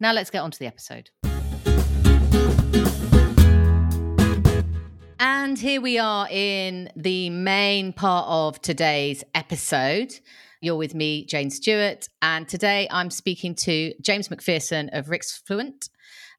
[0.00, 1.10] Now let's get on to the episode.
[5.42, 10.12] And here we are in the main part of today's episode.
[10.60, 15.88] You're with me, Jane Stewart, and today I'm speaking to James MacPherson of Risk Fluent,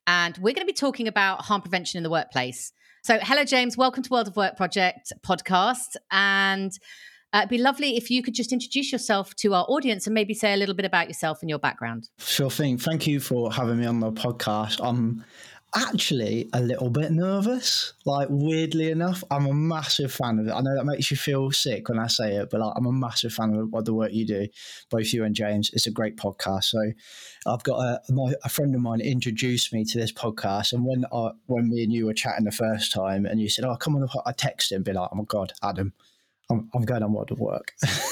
[0.06, 2.74] and we're going to be talking about harm prevention in the workplace.
[3.02, 3.76] So, hello, James.
[3.76, 6.72] Welcome to World of Work Project podcast, and
[7.34, 10.36] uh, it'd be lovely if you could just introduce yourself to our audience and maybe
[10.36, 12.08] say a little bit about yourself and your background.
[12.20, 12.78] Sure thing.
[12.78, 14.80] Thank you for having me on the podcast.
[14.88, 15.26] I'm
[15.76, 17.94] actually a little bit nervous.
[18.06, 20.52] Like weirdly enough, I'm a massive fan of it.
[20.52, 22.92] I know that makes you feel sick when I say it, but like, I'm a
[22.92, 24.48] massive fan of what the work you do,
[24.90, 25.70] both you and James.
[25.74, 26.66] It's a great podcast.
[26.66, 26.82] So
[27.48, 31.06] I've got a my, a friend of mine introduced me to this podcast, and when
[31.12, 33.96] I, when me and you were chatting the first time, and you said, "Oh, come
[33.96, 35.94] on," I texted him, be like, "Oh my god, Adam."
[36.50, 37.74] I'm, I'm going on World of Work.
[37.82, 38.04] That's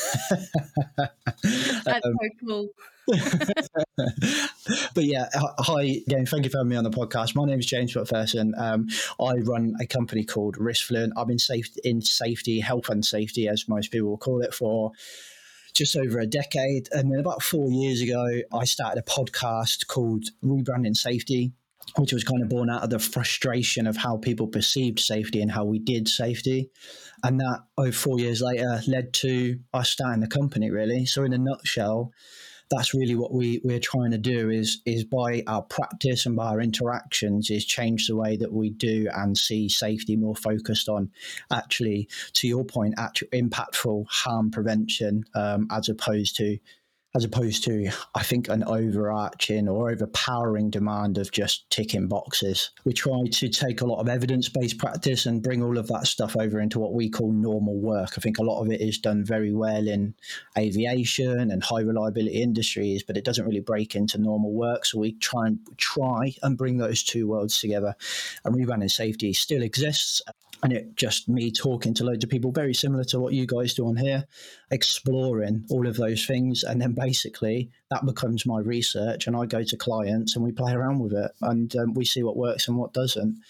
[2.05, 2.69] um, so cool.
[4.99, 6.25] but yeah, hi again.
[6.25, 7.33] Thank you for having me on the podcast.
[7.33, 8.51] My name is James MacPherson.
[8.59, 11.13] Um, I run a company called Risk Fluent.
[11.15, 14.91] I'm in safety, in safety, health and safety, as most people will call it, for
[15.73, 16.89] just over a decade.
[16.91, 21.53] And then about four years ago, I started a podcast called Rebranding Safety
[21.95, 25.49] which was kind of born out of the frustration of how people perceived safety and
[25.49, 26.69] how we did safety.
[27.23, 31.07] And that, oh, four years later, led to us starting the company, really.
[31.07, 32.11] So, in a nutshell,
[32.69, 36.47] that's really what we, we're trying to do is is by our practice and by
[36.47, 41.09] our interactions is change the way that we do and see safety more focused on
[41.51, 46.57] actually to your point actual impactful harm prevention um, as opposed to
[47.15, 52.69] as opposed to, I think, an overarching or overpowering demand of just ticking boxes.
[52.85, 56.05] We try to take a lot of evidence based practice and bring all of that
[56.05, 58.11] stuff over into what we call normal work.
[58.15, 60.13] I think a lot of it is done very well in
[60.57, 64.85] aviation and high reliability industries, but it doesn't really break into normal work.
[64.85, 67.95] So we try and try and bring those two worlds together.
[68.45, 70.21] And rebranding safety still exists
[70.63, 73.73] and it just me talking to loads of people very similar to what you guys
[73.73, 74.25] do on here
[74.71, 79.63] exploring all of those things and then basically that becomes my research and i go
[79.63, 82.77] to clients and we play around with it and um, we see what works and
[82.77, 83.41] what doesn't.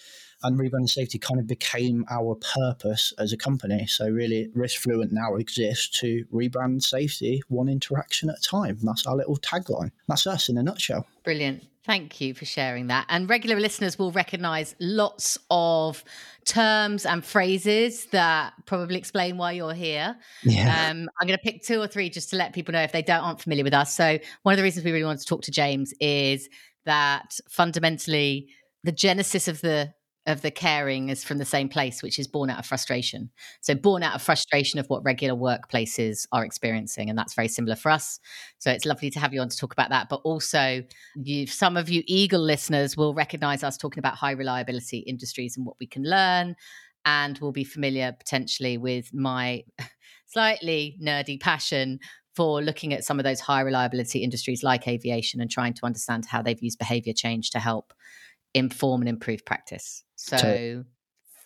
[0.41, 3.85] And rebranding safety kind of became our purpose as a company.
[3.87, 8.77] So really Risk Fluent now exists to rebrand safety one interaction at a time.
[8.81, 9.91] That's our little tagline.
[10.07, 11.05] That's us in a nutshell.
[11.25, 13.07] Brilliant Thank you for sharing that.
[13.09, 16.03] And regular listeners will recognize lots of
[16.45, 20.15] terms and phrases that probably explain why you're here.
[20.43, 20.91] Yeah.
[20.91, 23.01] Um, I'm going to pick two or three just to let people know if they
[23.01, 23.91] don't aren't familiar with us.
[23.91, 26.47] So one of the reasons we really wanted to talk to James is
[26.85, 28.49] that fundamentally
[28.83, 29.91] the genesis of the
[30.29, 33.29] of the caring is from the same place, which is born out of frustration.
[33.61, 37.09] So, born out of frustration of what regular workplaces are experiencing.
[37.09, 38.19] And that's very similar for us.
[38.59, 40.07] So, it's lovely to have you on to talk about that.
[40.09, 40.83] But also,
[41.47, 45.75] some of you eagle listeners will recognize us talking about high reliability industries and what
[45.79, 46.55] we can learn.
[47.05, 49.63] And will be familiar potentially with my
[50.27, 51.99] slightly nerdy passion
[52.35, 56.25] for looking at some of those high reliability industries like aviation and trying to understand
[56.25, 57.93] how they've used behavior change to help
[58.53, 60.03] inform and improve practice.
[60.15, 60.83] So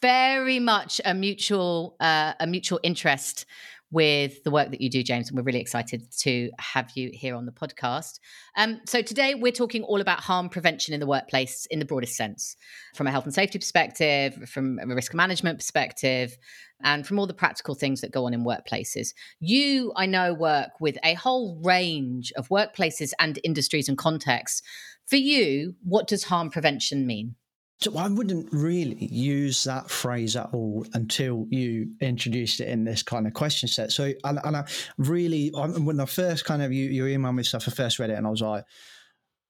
[0.02, 3.46] very much a mutual uh, a mutual interest
[3.94, 7.36] with the work that you do, James, and we're really excited to have you here
[7.36, 8.20] on the podcast.
[8.58, 12.16] Um, so today we're talking all about harm prevention in the workplace in the broadest
[12.18, 12.58] sense,
[12.96, 16.36] from a health and safety perspective, from a risk management perspective,
[16.84, 19.14] and from all the practical things that go on in workplaces.
[19.40, 24.64] You, I know, work with a whole range of workplaces and industries and contexts.
[25.08, 27.36] For you, what does harm prevention mean?
[27.82, 33.04] So I wouldn't really use that phrase at all until you introduced it in this
[33.04, 33.92] kind of question set.
[33.92, 34.66] So, and, and I
[34.98, 38.18] really, when I first kind of you, you emailed me stuff, I first read it
[38.18, 38.64] and I was like,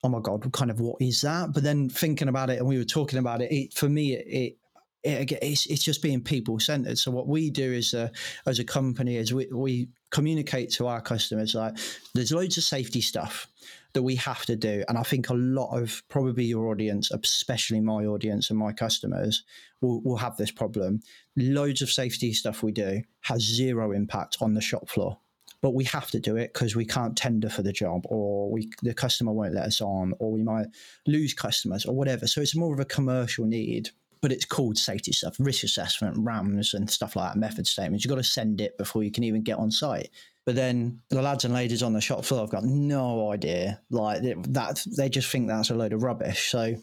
[0.04, 1.54] oh my god, kind of what is that?
[1.54, 4.28] But then thinking about it, and we were talking about it, it for me, it,
[4.28, 4.58] it
[5.04, 6.98] it, it's, it's just being people centered.
[6.98, 8.10] So what we do as a
[8.46, 11.76] as a company is we, we communicate to our customers like
[12.14, 13.48] there's loads of safety stuff
[13.94, 14.84] that we have to do.
[14.88, 19.44] And I think a lot of probably your audience, especially my audience and my customers,
[19.82, 21.00] will, will have this problem.
[21.36, 25.20] Loads of safety stuff we do has zero impact on the shop floor.
[25.62, 28.70] But we have to do it because we can't tender for the job, or we
[28.82, 30.66] the customer won't let us on, or we might
[31.08, 32.28] lose customers, or whatever.
[32.28, 33.90] So it's more of a commercial need
[34.24, 38.06] but it's called safety stuff, risk assessment, RAMs, and stuff like that, method statements.
[38.06, 40.12] You've got to send it before you can even get on site.
[40.46, 43.80] But then the lads and ladies on the shop floor have got no idea.
[43.90, 46.50] Like that, they just think that's a load of rubbish.
[46.50, 46.76] So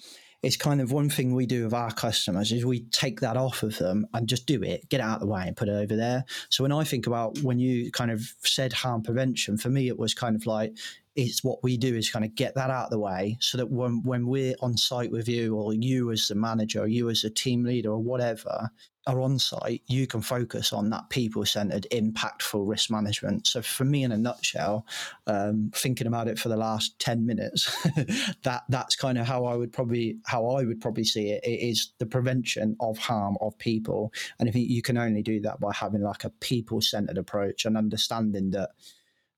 [0.43, 3.63] it's kind of one thing we do with our customers is we take that off
[3.63, 5.73] of them and just do it, get it out of the way and put it
[5.73, 6.25] over there.
[6.49, 9.99] So when I think about when you kind of said harm prevention, for me it
[9.99, 10.73] was kind of like
[11.17, 13.71] it's what we do is kind of get that out of the way so that
[13.71, 17.25] when when we're on site with you or you as the manager or you as
[17.25, 18.71] a team leader or whatever
[19.07, 23.47] are on site, you can focus on that people centered, impactful risk management.
[23.47, 24.87] So, for me, in a nutshell,
[25.27, 27.75] um, thinking about it for the last ten minutes,
[28.43, 31.43] that that's kind of how I would probably how I would probably see it.
[31.45, 35.41] It is the prevention of harm of people, and I think you can only do
[35.41, 38.71] that by having like a people centered approach and understanding that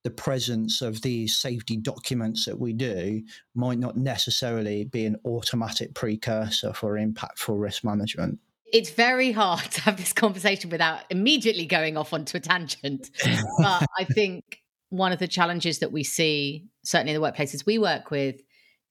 [0.05, 3.23] the presence of these safety documents that we do
[3.55, 8.39] might not necessarily be an automatic precursor for impactful risk management
[8.73, 13.11] it's very hard to have this conversation without immediately going off onto a tangent.
[13.59, 17.79] but I think one of the challenges that we see, certainly in the workplaces we
[17.79, 18.41] work with,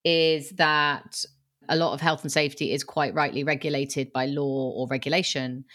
[0.05, 1.25] is that
[1.67, 5.65] a lot of health and safety is quite rightly regulated by law or regulation.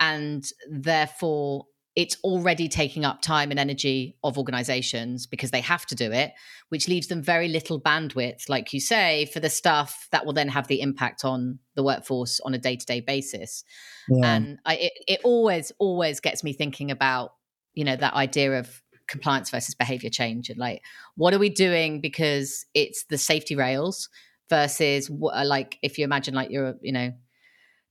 [0.00, 5.94] And therefore, it's already taking up time and energy of organizations because they have to
[5.94, 6.32] do it,
[6.68, 10.48] which leaves them very little bandwidth, like you say, for the stuff that will then
[10.48, 13.64] have the impact on the workforce on a day to day basis.
[14.10, 14.34] Yeah.
[14.34, 17.30] And I, it, it always, always gets me thinking about,
[17.72, 20.82] you know, that idea of compliance versus behavior change and like,
[21.14, 24.10] what are we doing because it's the safety rails
[24.50, 27.12] versus what, like, if you imagine like you're, you know,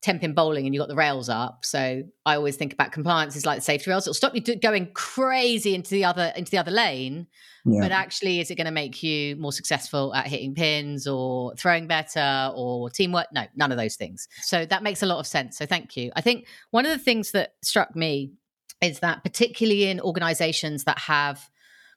[0.02, 1.66] tenpin bowling and you got the rails up.
[1.66, 4.04] So I always think about compliance is like the safety rails.
[4.04, 7.28] It'll stop you going crazy into the other into the other lane.
[7.66, 7.82] Yeah.
[7.82, 11.88] But actually, is it going to make you more successful at hitting pins or throwing
[11.88, 13.28] better or teamwork?
[13.34, 14.28] No, none of those things.
[14.42, 15.58] So that makes a lot of sense.
[15.58, 16.12] So thank you.
[16.16, 18.34] I think one of the things that struck me
[18.82, 21.50] is that particularly in organizations that have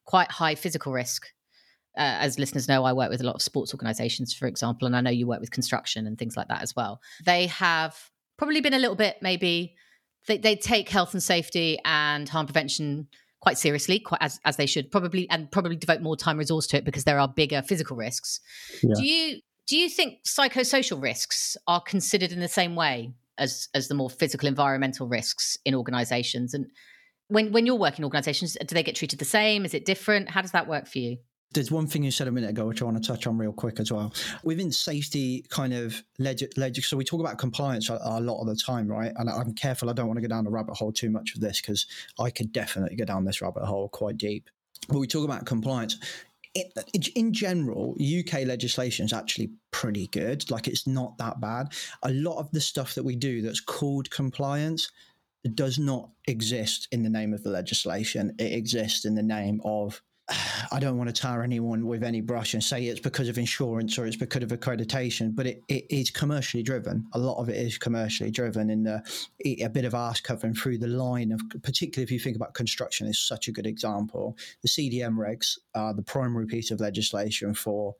[0.06, 1.26] quite high physical risk
[1.96, 4.96] uh, as listeners know, I work with a lot of sports organizations, for example, and
[4.96, 7.00] I know you work with construction and things like that as well.
[7.24, 7.96] They have
[8.36, 9.74] probably been a little bit maybe
[10.26, 13.08] they, they take health and safety and harm prevention
[13.40, 16.76] quite seriously, quite as as they should probably, and probably devote more time resource to
[16.76, 18.40] it because there are bigger physical risks.
[18.82, 18.94] Yeah.
[18.94, 23.88] Do you do you think psychosocial risks are considered in the same way as as
[23.88, 26.66] the more physical environmental risks in organizations and
[27.28, 30.28] when when you're working in organizations do they get treated the same is it different
[30.28, 31.16] how does that work for you
[31.52, 33.52] there's one thing you said a minute ago, which I want to touch on real
[33.52, 34.12] quick as well.
[34.44, 38.46] Within safety kind of leg- leg- so we talk about compliance a, a, lot of
[38.46, 39.12] the time, right?
[39.16, 41.42] And I'm careful, I don't want to go down the rabbit hole too much with
[41.42, 41.86] this because
[42.18, 44.50] I could definitely go down this rabbit hole quite deep.
[44.88, 45.96] But we talk about compliance.
[47.14, 50.50] in general, UK legislation is actually pretty good.
[50.50, 51.72] Like it's not that bad.
[52.02, 54.90] A lot of the stuff that we do that's called compliance
[55.54, 58.34] does not exist in the name of the legislation.
[58.38, 60.02] It exists in the name of
[60.72, 63.98] I don't want to tar anyone with any brush and say it's because of insurance
[63.98, 67.06] or it's because of accreditation, but it, it is commercially driven.
[67.12, 69.00] A lot of it is commercially driven, and uh,
[69.44, 73.06] a bit of arse covering through the line of, particularly if you think about construction,
[73.06, 74.36] is such a good example.
[74.62, 77.94] The CDM regs are the primary piece of legislation for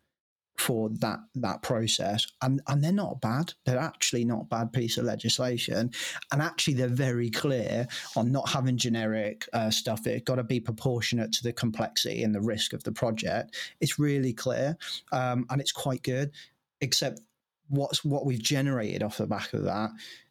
[0.58, 3.54] for that that process and and they're not bad.
[3.64, 5.90] They're actually not bad piece of legislation.
[6.32, 7.86] And actually they're very clear
[8.16, 10.06] on not having generic uh, stuff.
[10.06, 13.56] It's got to be proportionate to the complexity and the risk of the project.
[13.80, 14.76] It's really clear
[15.12, 16.32] um, and it's quite good
[16.80, 17.20] except
[17.68, 19.90] what's what we've generated off the back of that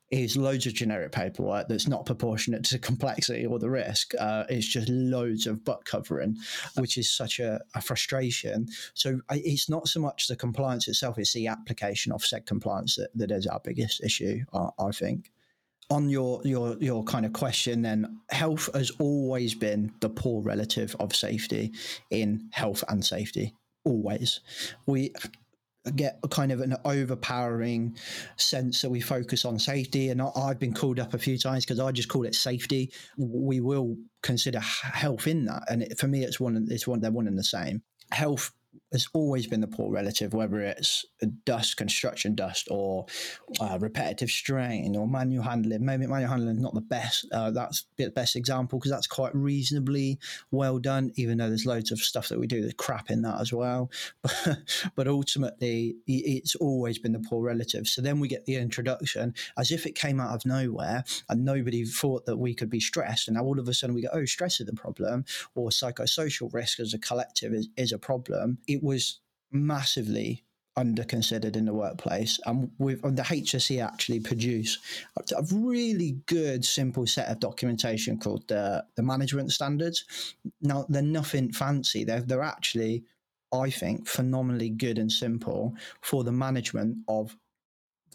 [0.10, 4.14] is loads of generic paperwork that's not proportionate to complexity or the risk.
[4.18, 6.38] Uh, it's just loads of butt covering,
[6.78, 8.68] which is such a, a frustration.
[8.94, 12.96] So I, it's not so much the compliance itself; it's the application of said compliance
[12.96, 14.44] that, that is our biggest issue.
[14.54, 15.32] I, I think.
[15.90, 20.96] On your your your kind of question, then health has always been the poor relative
[21.00, 21.72] of safety
[22.10, 23.54] in health and safety.
[23.86, 24.42] Always,
[24.86, 25.14] we
[25.96, 27.98] get a kind of an overpowering
[28.38, 30.10] sense that we focus on safety.
[30.10, 32.91] And I've been called up a few times because I just call it safety.
[33.17, 36.67] We will consider health in that, and it, for me, it's one.
[36.70, 37.00] It's one.
[37.00, 37.82] They're one and the same.
[38.12, 38.51] Health
[38.91, 41.06] has always been the poor relative, whether it's
[41.46, 43.06] dust, construction dust, or
[43.60, 45.84] uh, repetitive strain, or manual handling.
[45.84, 47.27] Maybe manual handling is not the best.
[47.32, 50.20] Uh, that's the best example because that's quite reasonably
[50.51, 53.39] well done, even though there's loads of stuff that we do that's crap in that
[53.41, 53.89] as well.
[54.96, 57.88] But, ultimately, it's always been the poor relative.
[57.88, 61.86] So then we get the introduction as if it came out of nowhere and nobody
[61.86, 63.27] thought that we could be stressed.
[63.27, 65.25] And now all of a sudden we go, oh, stress is the problem,
[65.56, 68.58] or psychosocial risk as a collective is, is a problem.
[68.67, 69.19] It was
[69.51, 70.43] massively
[70.77, 72.39] under considered in the workplace.
[72.46, 74.77] And with and the HSE actually produce
[75.17, 80.36] a really good, simple set of documentation called the, the management standards.
[80.62, 82.03] Now they're nothing fancy.
[82.03, 83.03] They're they're actually,
[83.51, 87.36] I think, phenomenally good and simple for the management of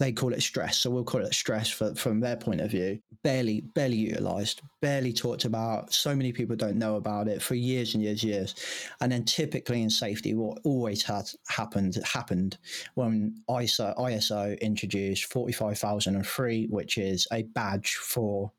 [0.02, 0.78] they call it stress.
[0.78, 2.98] So we'll call it stress for, from their point of view.
[3.22, 5.92] Barely, barely utilized, barely talked about.
[5.92, 8.54] So many people don't know about it for years and years, years.
[9.00, 12.58] And then typically in safety, what always has happened happened
[12.94, 18.50] when ISO ISO introduced 45003, which is a badge for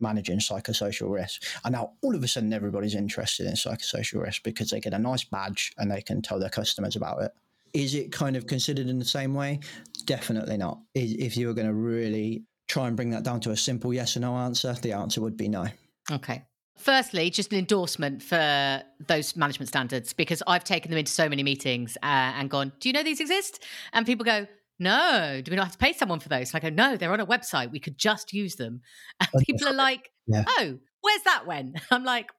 [0.00, 1.42] managing psychosocial risk.
[1.64, 4.98] And now all of a sudden everybody's interested in psychosocial risk because they get a
[4.98, 7.32] nice badge and they can tell their customers about it.
[7.72, 9.60] Is it kind of considered in the same way?
[10.04, 10.80] Definitely not.
[10.94, 14.16] If you were going to really try and bring that down to a simple yes
[14.16, 15.66] or no answer, the answer would be no.
[16.10, 16.44] Okay.
[16.78, 21.42] Firstly, just an endorsement for those management standards because I've taken them into so many
[21.42, 23.62] meetings uh, and gone, Do you know these exist?
[23.92, 24.46] And people go,
[24.78, 26.54] No, do we not have to pay someone for those?
[26.54, 27.70] And I go, No, they're on a website.
[27.70, 28.80] We could just use them.
[29.20, 30.44] And people are like, yeah.
[30.46, 31.74] Oh, where's that when?
[31.90, 32.30] I'm like,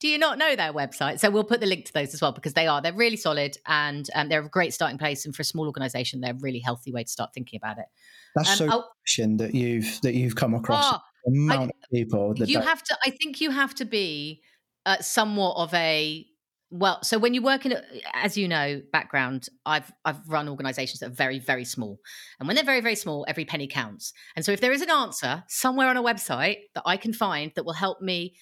[0.00, 1.20] do you not know their website?
[1.20, 3.56] So we'll put the link to those as well because they are they're really solid
[3.66, 5.24] and um, they're a great starting place.
[5.24, 7.86] And for a small organisation, they're a really healthy way to start thinking about it.
[8.34, 10.94] That's um, so oh, that you've that you've come across.
[10.94, 12.34] Oh, amount I, of people.
[12.36, 12.98] you have to.
[13.04, 14.42] I think you have to be
[14.86, 16.26] uh, somewhat of a
[16.70, 17.02] well.
[17.02, 17.82] So when you work in, a,
[18.14, 22.00] as you know, background, I've I've run organisations that are very very small,
[22.40, 24.12] and when they're very very small, every penny counts.
[24.36, 27.52] And so if there is an answer somewhere on a website that I can find
[27.54, 28.34] that will help me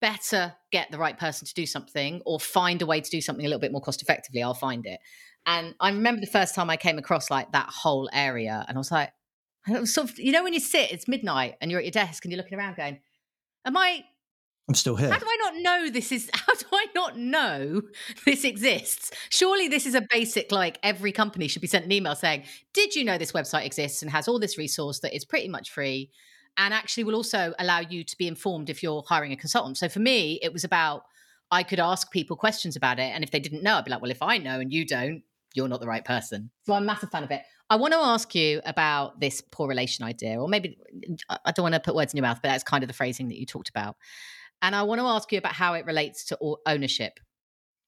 [0.00, 3.44] better get the right person to do something or find a way to do something
[3.44, 5.00] a little bit more cost effectively, I'll find it.
[5.46, 8.78] And I remember the first time I came across like that whole area, and I
[8.78, 9.10] was like,
[9.66, 11.92] I was sort of, you know, when you sit, it's midnight and you're at your
[11.92, 13.00] desk and you're looking around going,
[13.64, 14.04] Am I
[14.68, 15.10] I'm still here.
[15.10, 17.82] How do I not know this is how do I not know
[18.26, 19.10] this exists?
[19.30, 22.44] Surely this is a basic like every company should be sent an email saying,
[22.74, 25.70] Did you know this website exists and has all this resource that is pretty much
[25.70, 26.10] free?
[26.58, 29.78] And actually will also allow you to be informed if you're hiring a consultant.
[29.78, 31.04] So for me, it was about
[31.50, 33.10] I could ask people questions about it.
[33.14, 35.22] And if they didn't know, I'd be like, well, if I know and you don't,
[35.54, 36.50] you're not the right person.
[36.66, 37.40] So I'm a massive fan of it.
[37.70, 40.78] I want to ask you about this poor relation idea, or maybe
[41.44, 43.28] I don't want to put words in your mouth, but that's kind of the phrasing
[43.28, 43.96] that you talked about.
[44.60, 47.20] And I want to ask you about how it relates to ownership.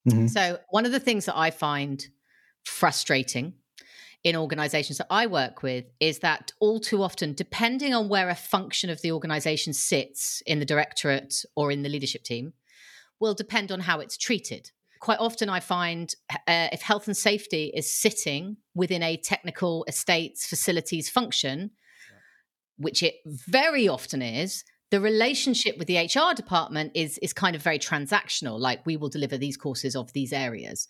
[0.07, 0.27] Mm-hmm.
[0.27, 2.03] So, one of the things that I find
[2.63, 3.53] frustrating
[4.23, 8.35] in organizations that I work with is that all too often, depending on where a
[8.35, 12.53] function of the organization sits in the directorate or in the leadership team,
[13.19, 14.71] will depend on how it's treated.
[14.99, 20.45] Quite often, I find uh, if health and safety is sitting within a technical estates
[20.45, 21.71] facilities function,
[22.77, 27.63] which it very often is, the relationship with the HR department is is kind of
[27.63, 28.59] very transactional.
[28.59, 30.87] Like we will deliver these courses of these areas,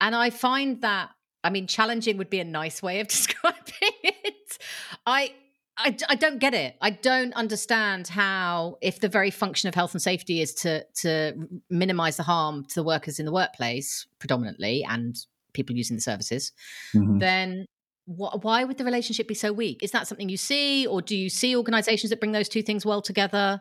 [0.00, 1.10] and I find that
[1.44, 4.58] I mean, challenging would be a nice way of describing it.
[5.06, 5.32] I,
[5.76, 6.76] I, I don't get it.
[6.80, 11.34] I don't understand how, if the very function of health and safety is to to
[11.70, 15.16] minimize the harm to the workers in the workplace, predominantly, and
[15.52, 16.52] people using the services,
[16.94, 17.18] mm-hmm.
[17.18, 17.66] then
[18.06, 19.82] wh- why would the relationship be so weak?
[19.82, 22.86] Is that something you see, or do you see organizations that bring those two things
[22.86, 23.60] well together?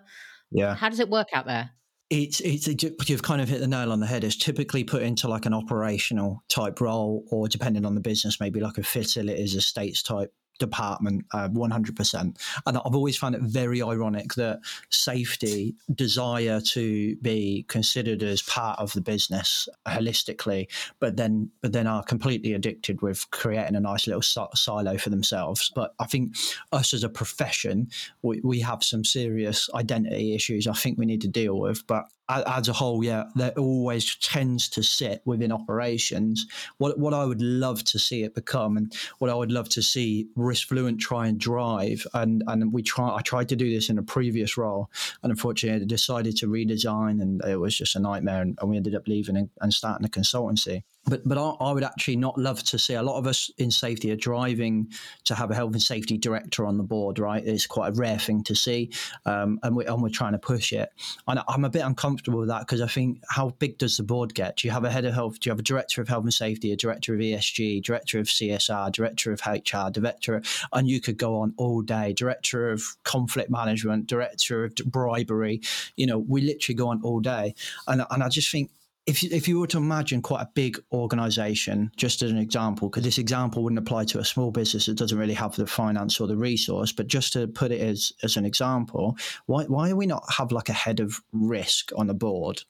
[0.51, 0.75] Yeah.
[0.75, 1.71] How does it work out there?
[2.11, 2.67] It's, it's
[3.09, 4.25] you've kind of hit the nail on the head.
[4.25, 8.59] It's typically put into like an operational type role, or depending on the business, maybe
[8.59, 12.37] like a facilities estates type department, uh, 100%.
[12.65, 18.79] And I've always found it very ironic that safety, desire to be considered as part
[18.79, 20.67] of the business holistically,
[20.99, 25.71] but then but then are completely addicted with creating a nice little silo for themselves.
[25.75, 26.35] But I think
[26.71, 27.89] us as a profession,
[28.21, 31.85] we, we have some serious identity issues I think we need to deal with.
[31.87, 36.45] But as a whole, yeah, that always tends to sit within operations.
[36.77, 39.81] What what I would love to see it become, and what I would love to
[39.81, 43.15] see Risk Fluent try and drive, and and we try.
[43.15, 44.89] I tried to do this in a previous role,
[45.23, 48.77] and unfortunately, I decided to redesign, and it was just a nightmare, and, and we
[48.77, 50.83] ended up leaving and, and starting a consultancy.
[51.05, 53.72] But but I, I, would actually not love to see a lot of us in
[53.72, 54.88] safety are driving
[55.25, 57.20] to have a health and safety director on the board.
[57.20, 58.91] Right, it's quite a rare thing to see,
[59.25, 60.89] um, and, we, and we're trying to push it.
[61.27, 64.34] And I'm a bit uncomfortable with that because I think how big does the board
[64.36, 64.58] get?
[64.58, 65.39] Do you have a head of health?
[65.39, 68.27] Do you have a director of health and safety, a director of ESG, director of
[68.27, 70.41] CSR, director of HR, director,
[70.74, 72.13] and you could go on all day.
[72.13, 75.62] Director of conflict management, director of bribery.
[75.96, 77.55] You know, we literally go on all day,
[77.88, 78.70] and and I just think
[79.05, 82.89] if you, if you were to imagine quite a big organization, just as an example,
[82.89, 86.20] because this example wouldn't apply to a small business that doesn't really have the finance
[86.20, 89.17] or the resource, but just to put it as, as an example,
[89.48, 92.62] why, why do we not have like a head of risk on the board?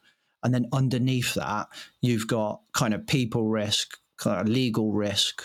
[0.44, 1.68] And then underneath that,
[2.02, 5.44] you've got kind of people risk, kind of legal risk,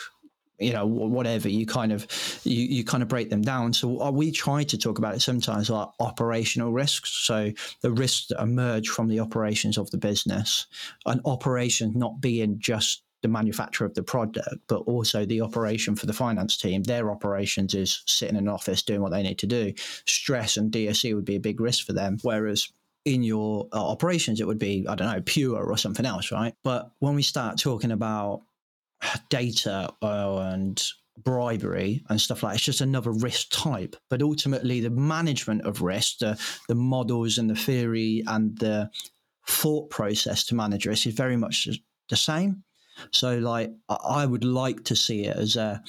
[0.59, 2.07] you know whatever you kind of
[2.45, 3.73] you, you kind of break them down.
[3.73, 7.11] So uh, we try to talk about it sometimes like operational risks.
[7.11, 10.67] So the risks that emerge from the operations of the business
[11.05, 16.07] and operations not being just the manufacturer of the product but also the operation for
[16.07, 16.83] the finance team.
[16.83, 19.73] Their operations is sitting in an office doing what they need to do.
[20.07, 22.71] Stress and DSE would be a big risk for them whereas
[23.05, 26.55] in your uh, operations it would be i don't know PUWER or something else right?
[26.65, 28.43] But when we start talking about
[29.29, 30.83] data uh, and
[31.19, 32.57] bribery and stuff like that.
[32.57, 33.97] It's just another risk type.
[34.11, 36.39] But ultimately, the management of risk, the,
[36.69, 38.91] the models and the theory and the
[39.49, 41.69] thought process to manage risk is very much
[42.09, 42.65] the same.
[43.13, 45.83] So, like, I would like to see it as a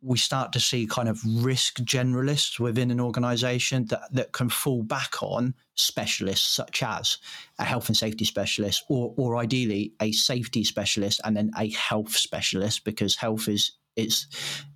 [0.00, 4.82] we start to see kind of risk generalists within an organization that, that can fall
[4.82, 7.18] back on specialists such as
[7.58, 12.16] a health and safety specialist or, or ideally a safety specialist and then a health
[12.16, 14.26] specialist because health is it's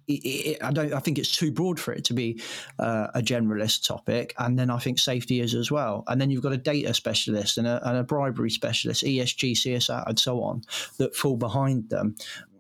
[0.07, 2.41] it, I don't I think it's too broad for it to be
[2.79, 4.35] uh, a generalist topic.
[4.39, 6.05] And then I think safety is as well.
[6.09, 10.05] And then you've got a data specialist and a, and a bribery specialist ESG CSR
[10.07, 10.63] and so on
[10.99, 12.17] that fall behind them.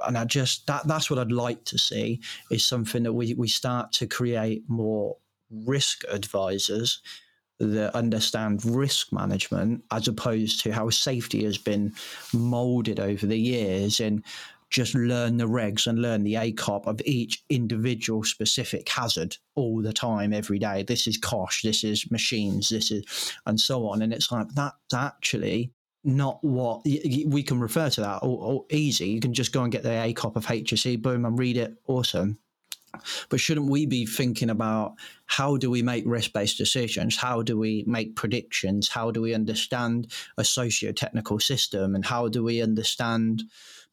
[0.07, 2.21] And I just that that's what I'd like to see
[2.51, 5.17] is something that we we start to create more
[5.51, 7.01] risk advisors
[7.61, 11.93] that understand risk management as opposed to how safety has been
[12.33, 14.25] molded over the years and
[14.71, 19.93] just learn the regs and learn the ACOP of each individual specific hazard all the
[19.93, 20.83] time, every day.
[20.83, 24.03] This is COSHH, this is machines, this is, and so on.
[24.03, 25.73] And it's like that's actually
[26.05, 29.09] not what we can refer to that or, or easy.
[29.09, 31.75] You can just go and get the ACOP of HSE, boom, and read it.
[31.87, 32.39] Awesome.
[33.29, 34.95] But shouldn't we be thinking about
[35.27, 37.17] how do we make risk based decisions?
[37.17, 38.89] How do we make predictions?
[38.89, 41.95] How do we understand a socio technical system?
[41.95, 43.43] And how do we understand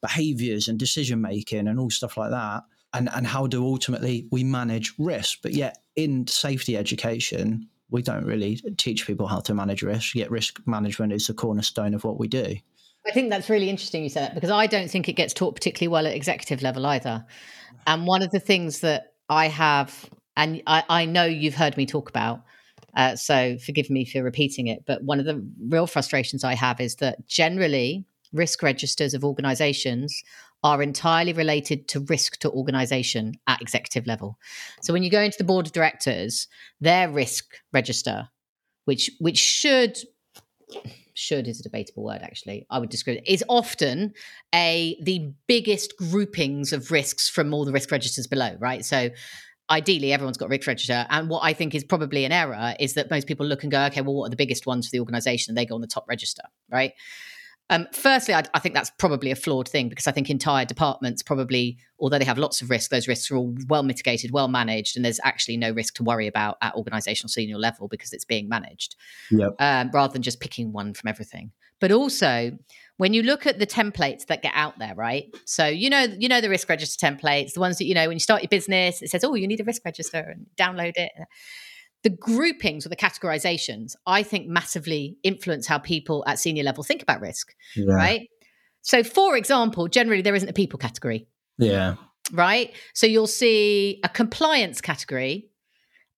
[0.02, 2.62] behaviors and decision making and all stuff like that
[2.92, 8.24] and and how do ultimately we manage risk but yet in safety education we don't
[8.24, 12.18] really teach people how to manage risk yet risk management is the cornerstone of what
[12.18, 12.56] we do
[13.06, 15.54] I think that's really interesting you said that because I don't think it gets taught
[15.54, 17.24] particularly well at executive level either.
[17.86, 21.84] And one of the things that I have, and I, I know you've heard me
[21.84, 22.42] talk about,
[22.96, 26.80] uh, so forgive me for repeating it, but one of the real frustrations I have
[26.80, 30.22] is that generally risk registers of organizations
[30.64, 34.38] are entirely related to risk to organization at executive level.
[34.80, 36.46] So when you go into the board of directors,
[36.80, 38.28] their risk register,
[38.84, 39.98] which which should
[41.14, 44.14] should is a debatable word actually i would describe it is often
[44.54, 48.84] a the biggest groupings of risks from all the risk registers below right?
[48.84, 49.10] So
[49.70, 51.06] ideally everyone's got risk register.
[51.10, 53.84] And what i think is probably an error is that most people look and go
[53.84, 55.50] okay well what are the biggest ones for the organization?
[55.50, 56.92] And they go on the top register right
[57.72, 61.22] um, firstly, I, I, think that's probably a flawed thing because I think entire departments
[61.22, 64.94] probably, although they have lots of risk, those risks are all well mitigated, well managed,
[64.94, 68.46] and there's actually no risk to worry about at organizational senior level because it's being
[68.46, 68.96] managed
[69.30, 69.54] yep.
[69.58, 71.50] um, rather than just picking one from everything.
[71.80, 72.58] But also,
[72.98, 75.34] when you look at the templates that get out there, right?
[75.46, 78.16] So you know, you know the risk register templates, the ones that you know when
[78.16, 81.12] you start your business, it says, "Oh, you need a risk register," and download it
[82.02, 87.02] the groupings or the categorizations, I think massively influence how people at senior level think
[87.02, 87.54] about risk.
[87.76, 87.94] Yeah.
[87.94, 88.28] Right.
[88.82, 91.28] So, for example, generally there isn't a people category.
[91.58, 91.94] Yeah.
[92.32, 92.72] Right.
[92.94, 95.50] So you'll see a compliance category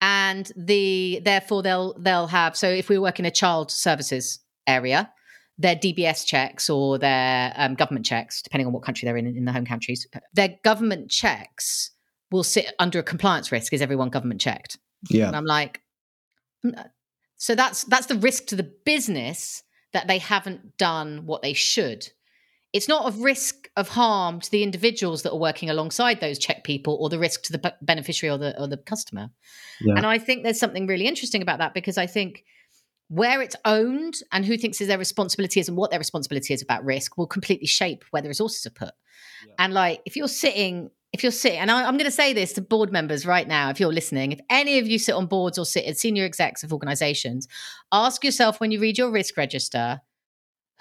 [0.00, 5.10] and the therefore they'll they'll have so if we work in a child services area
[5.58, 9.44] their DBS checks or their um, government checks, depending on what country they're in in
[9.44, 11.90] the home countries, their government checks
[12.30, 13.72] will sit under a compliance risk.
[13.72, 14.78] Is everyone government checked?
[15.10, 15.26] Yeah.
[15.26, 15.80] And I'm like,
[16.64, 16.84] mm, uh,
[17.36, 19.62] so that's that's the risk to the business
[19.92, 22.08] that they haven't done what they should.
[22.72, 26.64] It's not of risk of harm to the individuals that are working alongside those check
[26.64, 29.30] people or the risk to the beneficiary or the or the customer.
[29.80, 29.94] Yeah.
[29.96, 32.44] And I think there's something really interesting about that because I think
[33.08, 36.62] where it's owned and who thinks is their responsibility is and what their responsibility is
[36.62, 38.94] about risk will completely shape where the resources are put.
[39.46, 39.54] Yeah.
[39.58, 42.54] And like if you're sitting, if you're sitting, and I, am going to say this
[42.54, 45.58] to board members right now, if you're listening, if any of you sit on boards
[45.58, 47.46] or sit as senior execs of organizations,
[47.92, 50.00] ask yourself when you read your risk register,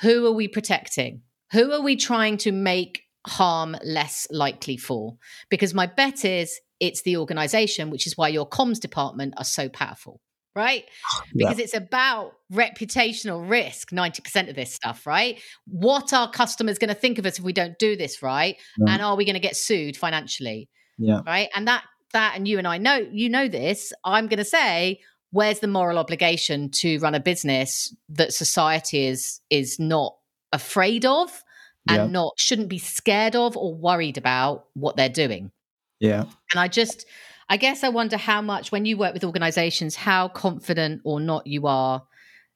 [0.01, 1.21] who are we protecting?
[1.51, 5.17] Who are we trying to make harm less likely for?
[5.51, 9.69] Because my bet is it's the organization, which is why your comms department are so
[9.69, 10.19] powerful
[10.55, 10.85] right?
[11.35, 11.63] Because yeah.
[11.63, 15.41] it's about reputational risk, 90% of this stuff, right?
[15.65, 18.57] What are customers going to think of us if we don't do this right?
[18.77, 20.69] And are we going to get sued financially?
[20.97, 21.21] Yeah.
[21.25, 21.49] Right.
[21.55, 24.99] And that, that, and you and I know, you know this, I'm going to say,
[25.31, 30.15] where's the moral obligation to run a business that society is, is not
[30.51, 31.43] afraid of
[31.89, 32.07] and yeah.
[32.07, 35.51] not, shouldn't be scared of or worried about what they're doing?
[35.99, 36.25] Yeah.
[36.51, 37.07] And I just,
[37.49, 41.45] I guess I wonder how much, when you work with organizations, how confident or not
[41.47, 42.03] you are.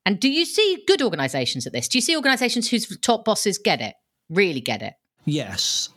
[0.05, 1.87] And do you see good organizations at this?
[1.87, 3.95] Do you see organizations whose top bosses get it,
[4.29, 4.93] really get it?
[5.25, 5.89] Yes.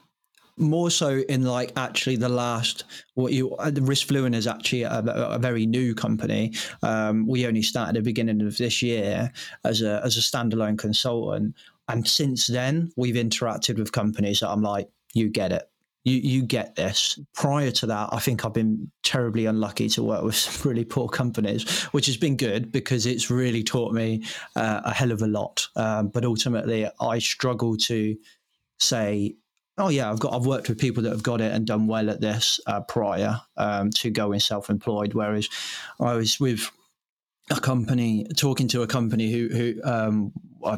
[0.56, 4.98] More so in like actually the last what you uh, Risk Fluent is actually a,
[4.98, 6.52] a very new company.
[6.82, 9.32] Um, we only started the beginning of this year
[9.64, 11.54] as a as a standalone consultant,
[11.88, 15.70] and since then we've interacted with companies that I'm like, you get it
[16.04, 17.18] you you get this.
[17.34, 21.08] Prior to that, I think I've been terribly unlucky to work with some really poor
[21.08, 24.24] companies, which has been good because it's really taught me
[24.56, 25.66] uh, a hell of a lot.
[25.76, 28.16] Um, but ultimately, I struggle to
[28.78, 29.36] say,
[29.76, 32.08] "Oh yeah, I've got I've worked with people that have got it and done well
[32.10, 35.48] at this uh, prior um, to going self-employed." Whereas
[36.00, 36.70] I was with
[37.50, 40.32] a company talking to a company who who um,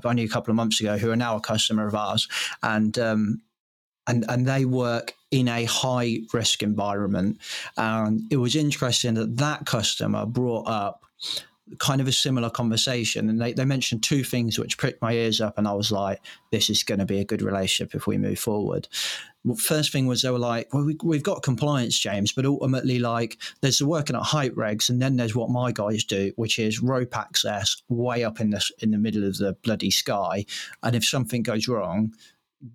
[0.05, 2.29] only a couple of months ago who are now a customer of ours
[2.63, 3.43] and um,
[4.07, 7.39] and and they work in a high risk environment.
[7.77, 11.03] And it was interesting that that customer brought up
[11.79, 15.41] kind of a similar conversation and they, they mentioned two things which pricked my ears
[15.41, 18.19] up and i was like this is going to be a good relationship if we
[18.19, 18.89] move forward
[19.57, 23.39] first thing was they were like well we, we've got compliance james but ultimately like
[23.61, 26.83] there's the working at height regs and then there's what my guys do which is
[26.83, 30.45] rope access way up in the in the middle of the bloody sky
[30.83, 32.13] and if something goes wrong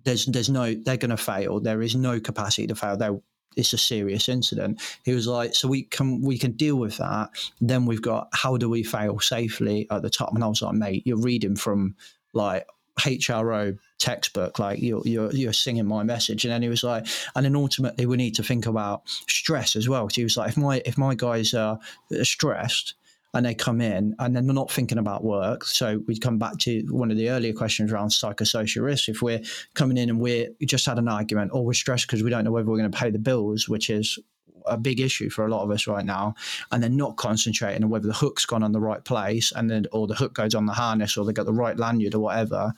[0.04, 1.60] there's there's no they're going to fail.
[1.60, 2.96] There is no capacity to fail.
[2.96, 3.18] There
[3.56, 4.80] it's a serious incident.
[5.04, 7.30] He was like, so we can we can deal with that.
[7.60, 10.34] Then we've got how do we fail safely at the top?
[10.34, 11.96] And I was like, mate, you're reading from
[12.32, 12.66] like
[13.00, 16.44] HRO textbook, like you're you're you're singing my message.
[16.44, 19.88] And then he was like, and then ultimately we need to think about stress as
[19.88, 20.08] well.
[20.12, 21.78] he was like, if my if my guys are
[22.22, 22.94] stressed,
[23.34, 25.64] and they come in and then they're not thinking about work.
[25.64, 29.08] So we come back to one of the earlier questions around psychosocial risk.
[29.08, 29.42] If we're
[29.74, 32.44] coming in and we're we just had an argument or we're stressed because we don't
[32.44, 34.18] know whether we're going to pay the bills, which is
[34.66, 36.34] a big issue for a lot of us right now,
[36.72, 39.86] and they're not concentrating on whether the hook's gone on the right place and then
[39.92, 42.72] or the hook goes on the harness or they got the right lanyard or whatever,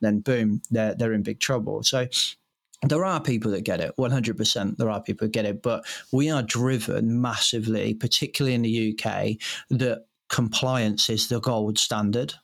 [0.00, 1.82] then boom, they're they're in big trouble.
[1.82, 2.06] So
[2.82, 6.30] there are people that get it 100% there are people that get it but we
[6.30, 9.26] are driven massively particularly in the uk
[9.70, 12.34] that compliance is the gold standard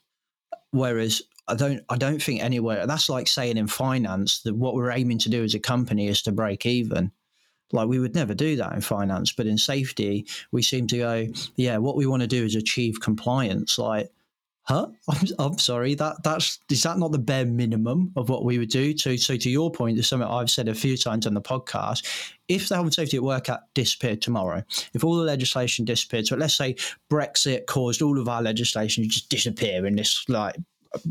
[0.71, 4.91] whereas I don't I don't think anywhere that's like saying in finance that what we're
[4.91, 7.11] aiming to do as a company is to break even.
[7.71, 11.27] Like we would never do that in finance, but in safety we seem to go,
[11.55, 13.77] yeah, what we want to do is achieve compliance.
[13.77, 14.09] Like
[14.63, 14.87] huh?
[15.09, 18.69] I'm, I'm sorry that that's is that not the bare minimum of what we would
[18.69, 18.93] do?
[18.93, 22.05] To so to your point there's something i've said a few times on the podcast.
[22.47, 26.27] If the health and safety at work act disappeared tomorrow if all the legislation disappeared
[26.27, 26.75] so let's say
[27.09, 30.55] brexit caused all of our legislation to just disappear in this like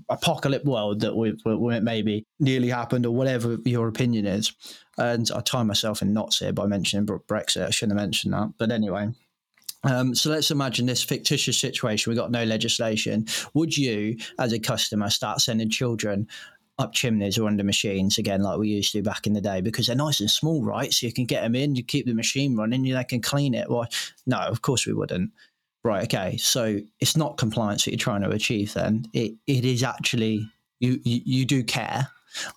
[0.09, 4.53] apocalypse world that we, we maybe nearly happened or whatever your opinion is.
[4.99, 8.53] And i tie myself in knots here by mentioning brexit i shouldn't have mentioned that.
[8.59, 9.13] But anyway
[9.85, 12.11] um, so let's imagine this fictitious situation.
[12.11, 13.27] We've got no legislation.
[13.55, 16.29] Would you, as a customer, start sending children
[16.79, 19.87] up chimneys or under machines again, like we used to back in the day, because
[19.87, 20.93] they're nice and small, right?
[20.93, 23.55] So you can get them in, you keep the machine running, you they can clean
[23.55, 23.71] it.
[23.71, 23.87] Well,
[24.27, 25.31] no, of course we wouldn't.
[25.85, 26.05] Right.
[26.05, 26.37] Okay.
[26.37, 28.73] So it's not compliance that you're trying to achieve.
[28.75, 32.07] Then it it is actually you you, you do care.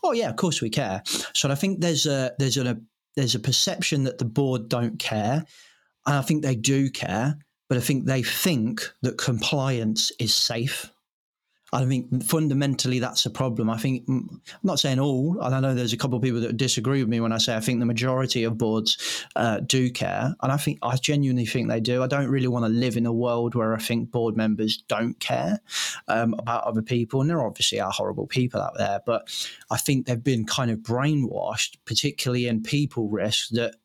[0.03, 1.01] Oh yeah, of course we care.
[1.33, 2.79] So I think there's a there's a
[3.15, 5.43] there's a perception that the board don't care
[6.05, 7.35] and I think they do care,
[7.67, 10.91] but I think they think that compliance is safe.
[11.73, 13.69] I think fundamentally that's a problem.
[13.69, 16.39] I think mm, I'm not saying all, and I know there's a couple of people
[16.41, 19.89] that disagree with me when I say I think the majority of boards uh, do
[19.89, 22.01] care, and I think I genuinely think they do.
[22.01, 25.19] I don't really want to live in a world where I think board members don't
[25.19, 25.59] care
[26.07, 29.27] um, about other people, and there obviously are horrible people out there, but
[29.69, 33.75] I think they've been kind of brainwashed, particularly in people risk, that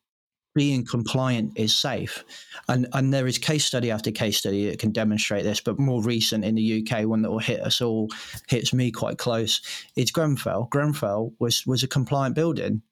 [0.60, 2.22] being compliant is safe.
[2.68, 6.02] And and there is case study after case study that can demonstrate this, but more
[6.02, 8.08] recent in the UK, one that will hit us all,
[8.46, 9.62] hits me quite close.
[9.96, 10.68] It's Grenfell.
[10.70, 12.82] Grenfell was was a compliant building.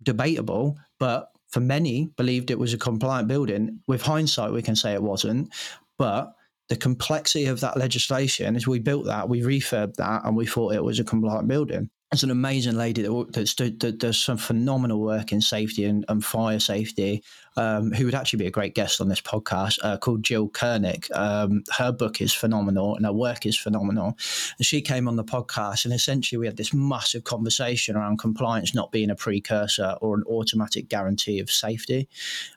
[0.00, 3.80] Debatable, but for many believed it was a compliant building.
[3.88, 5.52] With hindsight, we can say it wasn't.
[5.98, 6.36] But
[6.68, 10.74] the complexity of that legislation is we built that, we refurbed that, and we thought
[10.74, 11.90] it was a compliant building.
[12.12, 16.24] It's an amazing lady that, that, that does some phenomenal work in safety and, and
[16.24, 17.24] fire safety,
[17.56, 21.10] um, who would actually be a great guest on this podcast, uh, called Gill Kernick.
[21.16, 24.16] Um, her book is phenomenal and her work is phenomenal.
[24.56, 28.72] And she came on the podcast, and essentially we had this massive conversation around compliance
[28.72, 32.08] not being a precursor or an automatic guarantee of safety.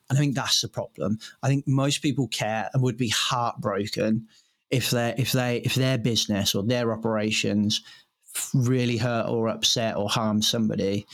[0.09, 1.17] And I think that's the problem.
[1.41, 4.27] I think most people care and would be heartbroken
[4.69, 7.81] if if they if their business or their operations
[8.53, 11.05] really hurt or upset or harm somebody,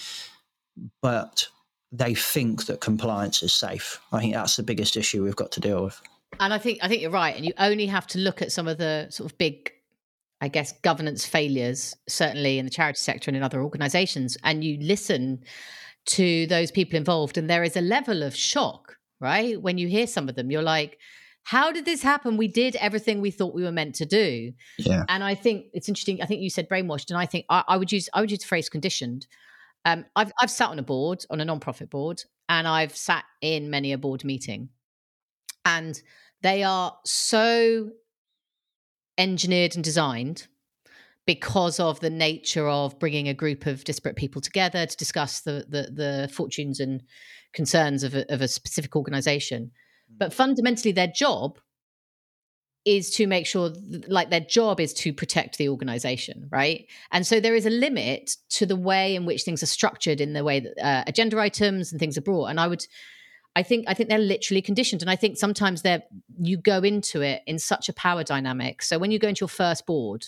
[1.01, 1.47] but
[1.91, 3.99] they think that compliance is safe.
[4.11, 6.01] I think that's the biggest issue we've got to deal with.
[6.39, 7.35] And I think I think you're right.
[7.35, 9.71] And you only have to look at some of the sort of big,
[10.41, 14.77] I guess, governance failures, certainly in the charity sector and in other organisations, and you
[14.81, 15.43] listen
[16.07, 19.61] to those people involved, and there is a level of shock, right?
[19.61, 20.99] When you hear some of them, you're like,
[21.45, 22.37] how did this happen?
[22.37, 24.51] We did everything we thought we were meant to do.
[24.79, 25.03] Yeah.
[25.07, 26.19] And I think it's interesting.
[26.19, 28.39] I think you said brainwashed, and I think I, I would use I would use
[28.39, 29.27] the phrase conditioned.
[29.85, 33.69] Um, I've I've sat on a board on a non-profit board, and I've sat in
[33.69, 34.69] many a board meeting,
[35.63, 36.01] and
[36.41, 37.91] they are so
[39.19, 40.47] engineered and designed
[41.27, 45.63] because of the nature of bringing a group of disparate people together to discuss the
[45.69, 47.03] the, the fortunes and
[47.53, 49.69] concerns of a, of a specific organization
[50.17, 51.59] but fundamentally, their job
[52.85, 53.71] is to make sure
[54.07, 56.85] like their job is to protect the organization right?
[57.11, 60.33] And so there is a limit to the way in which things are structured in
[60.33, 62.47] the way that uh, agenda items and things are brought.
[62.47, 62.85] And i would
[63.55, 65.01] i think i think they're literally conditioned.
[65.01, 66.03] And i think sometimes they're
[66.39, 68.83] you go into it in such a power dynamic.
[68.83, 70.25] So when you go into your first board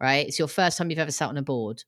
[0.00, 1.84] right it's your first time you've ever sat on a board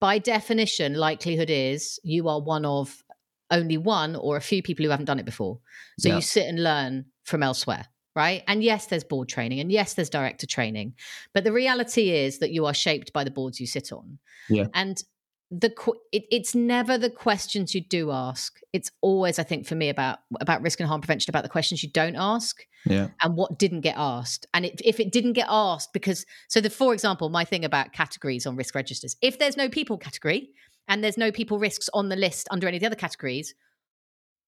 [0.00, 3.02] by definition likelihood is you are one of
[3.50, 5.58] only one or a few people who haven't done it before.
[5.98, 6.16] So yeah.
[6.16, 8.42] you sit and learn from elsewhere, right?
[8.46, 10.94] And yes, there's board training and yes, there's director training.
[11.34, 14.18] But the reality is that you are shaped by the boards you sit on.
[14.48, 14.66] Yeah.
[14.74, 15.02] And
[15.50, 15.72] the
[16.12, 20.18] it, it's never the questions you do ask it's always i think for me about
[20.40, 23.80] about risk and harm prevention about the questions you don't ask yeah and what didn't
[23.80, 27.46] get asked and it, if it didn't get asked because so the for example my
[27.46, 30.50] thing about categories on risk registers if there's no people category
[30.88, 33.54] and there's no people risks on the list under any of the other categories,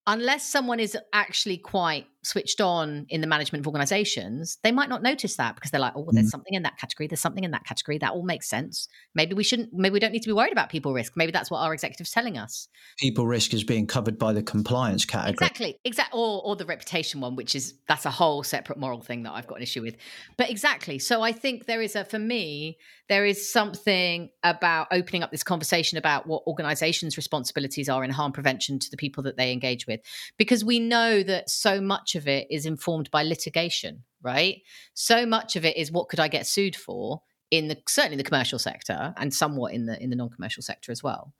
[0.07, 5.03] unless someone is actually quite switched on in the management of organizations, they might not
[5.03, 6.31] notice that because they're like, oh, well, there's mm.
[6.31, 7.07] something in that category.
[7.07, 7.99] There's something in that category.
[7.99, 8.89] That all makes sense.
[9.15, 11.15] Maybe we shouldn't, maybe we don't need to be worried about people risk.
[11.17, 12.69] Maybe that's what our executive's telling us.
[12.99, 15.33] People risk is being covered by the compliance category.
[15.33, 15.79] Exactly.
[15.85, 16.19] Exactly.
[16.21, 19.47] Or, or the reputation one, which is, that's a whole separate moral thing that I've
[19.47, 19.97] got an issue with.
[20.37, 20.99] But exactly.
[20.99, 22.79] So I think there is a, for me,
[23.09, 28.31] there is something about opening up this conversation about what organizations' responsibilities are in harm
[28.31, 30.01] prevention to the people that they engage with.
[30.37, 34.63] Because we know that so much of it is informed by litigation, right?
[34.95, 38.25] So much of it is what could I get sued for in the certainly the
[38.25, 41.35] commercial sector and somewhat in the in the non-commercial sector as well.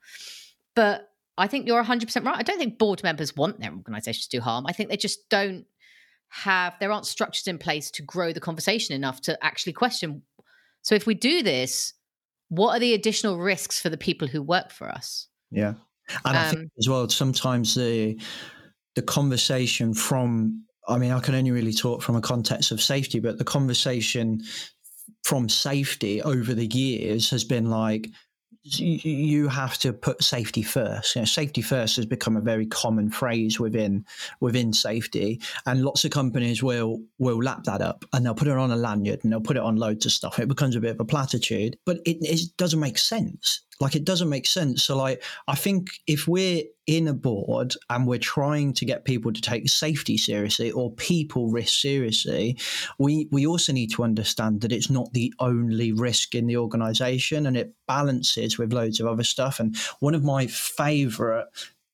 [0.75, 2.37] But I think you're 100% right.
[2.37, 4.65] I don't think board members want their organizations to do harm.
[4.67, 5.65] I think they just don't
[6.31, 10.21] have there aren't structures in place to grow the conversation enough to actually question
[10.81, 11.93] so if we do this
[12.47, 15.73] what are the additional risks for the people who work for us yeah
[16.23, 18.17] and um, i think um, as well sometimes the
[18.95, 23.19] the conversation from I mean, I can only really talk from a context of safety,
[23.19, 24.41] but the conversation
[25.23, 28.09] from safety over the years has been like,
[28.63, 31.15] you have to put safety first.
[31.15, 34.05] You know, safety first has become a very common phrase within
[34.39, 38.57] within safety, and lots of companies will will lap that up and they'll put it
[38.57, 40.37] on a lanyard and they'll put it on loads of stuff.
[40.37, 43.61] It becomes a bit of a platitude, but it, it doesn't make sense.
[43.81, 44.83] Like it doesn't make sense.
[44.83, 49.31] So like I think if we're in a board and we're trying to get people
[49.33, 52.57] to take safety seriously or people risk seriously,
[52.99, 57.45] we we also need to understand that it's not the only risk in the organization
[57.45, 59.59] and it balances with loads of other stuff.
[59.59, 61.47] And one of my favorite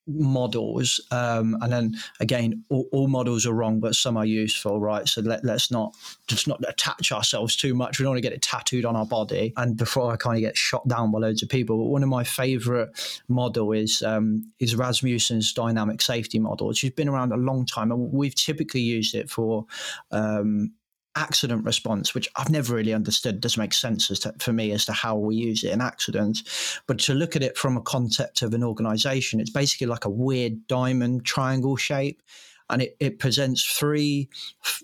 [0.08, 5.08] models um, and then again all, all, models are wrong but some are useful right?
[5.08, 5.96] So let, let's not
[6.28, 8.00] just not attach ourselves too much.
[8.00, 9.54] We don't want to get it tattooed on our body.
[9.58, 12.10] And before i kind of get shot down by loads of people but one of
[12.10, 12.90] my favorite
[13.28, 17.92] model is um, is rasmussen's dynamic safety model which has been around a long time
[17.92, 19.66] and we've typically used it for
[20.12, 20.72] um,
[21.18, 24.86] accident response, which I've never really understood, doesn't make sense as to, for me as
[24.86, 26.80] to how we use it in accidents.
[26.88, 30.10] But to look at it from a concept of an organization, it's basically like a
[30.10, 32.22] weird diamond triangle shape.
[32.70, 34.30] And it, it presents three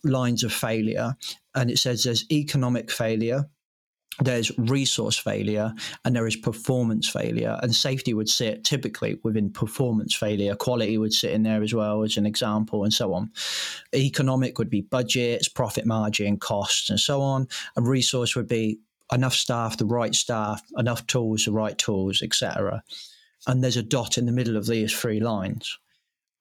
[0.03, 1.15] lines of failure.
[1.53, 3.49] And it says there's economic failure,
[4.19, 5.73] there's resource failure
[6.05, 7.57] and there is performance failure.
[7.61, 10.55] And safety would sit typically within performance failure.
[10.55, 13.31] Quality would sit in there as well as an example and so on.
[13.93, 17.47] Economic would be budgets profit margin costs and so on.
[17.75, 18.79] And resource would be
[19.11, 22.81] enough staff the right staff enough tools the right tools etc
[23.47, 25.77] and there's a dot in the middle of these three lines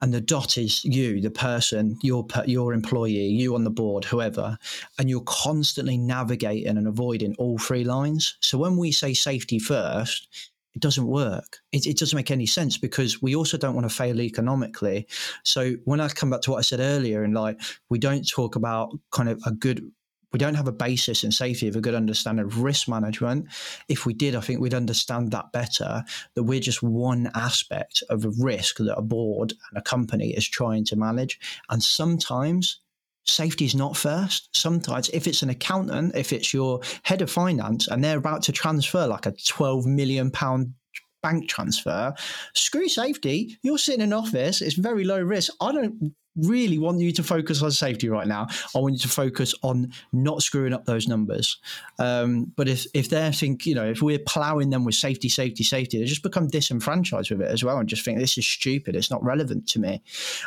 [0.02, 4.58] and the dot is you, the person, your your employee, you on the board, whoever,
[4.98, 8.36] and you're constantly navigating and avoiding all three lines.
[8.40, 10.28] So when we say safety first,
[10.74, 11.58] it doesn't work.
[11.70, 15.06] It, it, doesn't make any sense because we also don't want to fail economically.
[15.44, 18.56] So when I come back to what I said earlier, and like we don't talk
[18.56, 19.88] about kind of a good
[20.32, 23.46] we don't have a basis in safety of a good understanding of risk management.
[23.88, 26.04] If we did, I think we'd understand that better.
[26.34, 30.48] That we're just one aspect of a risk that a board and a company is
[30.48, 31.38] trying to manage.
[31.70, 32.80] And sometimes
[33.24, 34.48] safety is not first.
[34.56, 38.52] Sometimes, if it's an accountant, if it's your head of finance and they're about to
[38.52, 40.74] transfer like a 12 million pound
[41.22, 42.12] bank transfer,
[42.54, 43.56] screw safety.
[43.62, 45.52] You're sitting in office, it's very low risk.
[45.60, 48.46] I don't really want you to focus on safety right now.
[48.74, 51.58] I want you to focus on not screwing up those numbers.
[51.98, 55.64] Um, but if if they think, you know, if we're plowing them with safety, safety,
[55.64, 58.96] safety, they just become disenfranchised with it as well and just think this is stupid.
[58.96, 60.02] It's not relevant to me.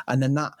[0.08, 0.52] And then that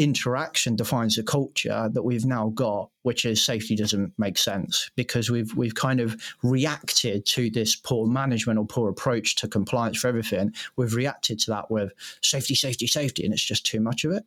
[0.00, 5.30] interaction defines the culture that we've now got, which is safety doesn't make sense because
[5.30, 10.08] we've we've kind of reacted to this poor management or poor approach to compliance for
[10.08, 10.54] everything.
[10.76, 14.24] We've reacted to that with safety, safety, safety, and it's just too much of it.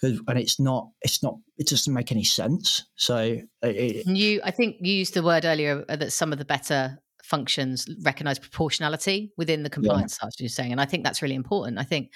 [0.00, 2.84] And it's not, it's not, it doesn't make any sense.
[2.94, 6.44] So it, you, I think you used the word earlier uh, that some of the
[6.44, 10.30] better functions recognize proportionality within the compliance yeah.
[10.38, 11.78] you're saying, and I think that's really important.
[11.78, 12.12] I think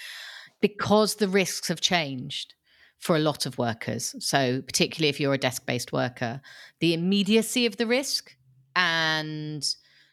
[0.60, 2.54] because the risks have changed
[3.00, 4.14] for a lot of workers.
[4.20, 6.40] So, particularly if you're a desk based worker,
[6.80, 8.36] the immediacy of the risk
[8.76, 9.66] and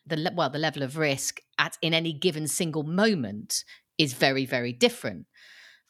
[0.06, 3.64] the well, the level of risk at in any given single moment
[3.98, 5.26] is very, very different.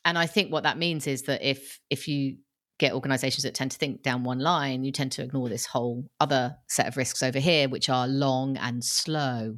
[0.04, 2.38] And I think what that means is that if if you
[2.80, 6.10] get organizations that tend to think down one line, you tend to ignore this whole
[6.20, 9.58] other set of risks over here, which are long and slow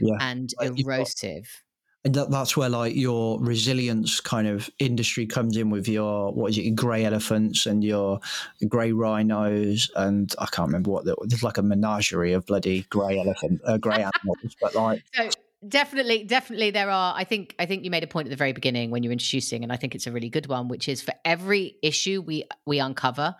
[0.00, 0.16] yeah.
[0.20, 1.63] and erosive
[2.04, 6.50] and that, that's where like your resilience kind of industry comes in with your what
[6.50, 8.20] is it grey elephants and your
[8.68, 13.18] grey rhinos and I can't remember what the, there's like a menagerie of bloody grey
[13.18, 15.30] elephant uh, grey animals but like so
[15.66, 18.52] definitely definitely there are I think I think you made a point at the very
[18.52, 21.14] beginning when you're introducing and I think it's a really good one which is for
[21.24, 23.34] every issue we we uncover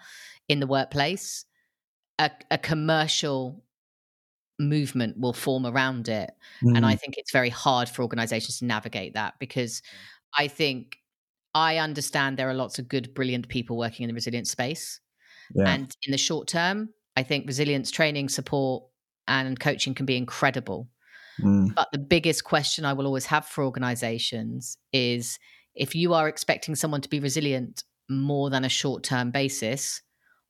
[0.49, 1.45] in the workplace
[2.19, 3.63] a, a commercial
[4.59, 6.31] movement will form around it.
[6.63, 6.77] Mm.
[6.77, 7.01] And I mm.
[7.01, 9.83] think it's very hard for organizations to navigate that because
[10.37, 10.99] I think
[11.55, 15.01] I understand there are lots of good, brilliant people working in the resilience space.
[15.55, 15.69] Yeah.
[15.69, 18.85] And in the short term, I think resilience training, support,
[19.29, 20.89] and coaching can be incredible.
[21.41, 21.75] Mm.
[21.75, 25.39] But the biggest question I will always have for organizations is
[25.75, 30.03] if you are expecting someone to be resilient more than a short term basis,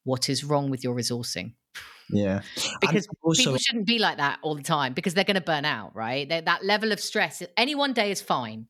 [0.04, 1.54] what is wrong with your resourcing?
[2.10, 2.42] Yeah.
[2.80, 5.64] Because also, people shouldn't be like that all the time because they're going to burn
[5.64, 6.28] out, right?
[6.28, 8.66] They're, that level of stress, any one day is fine.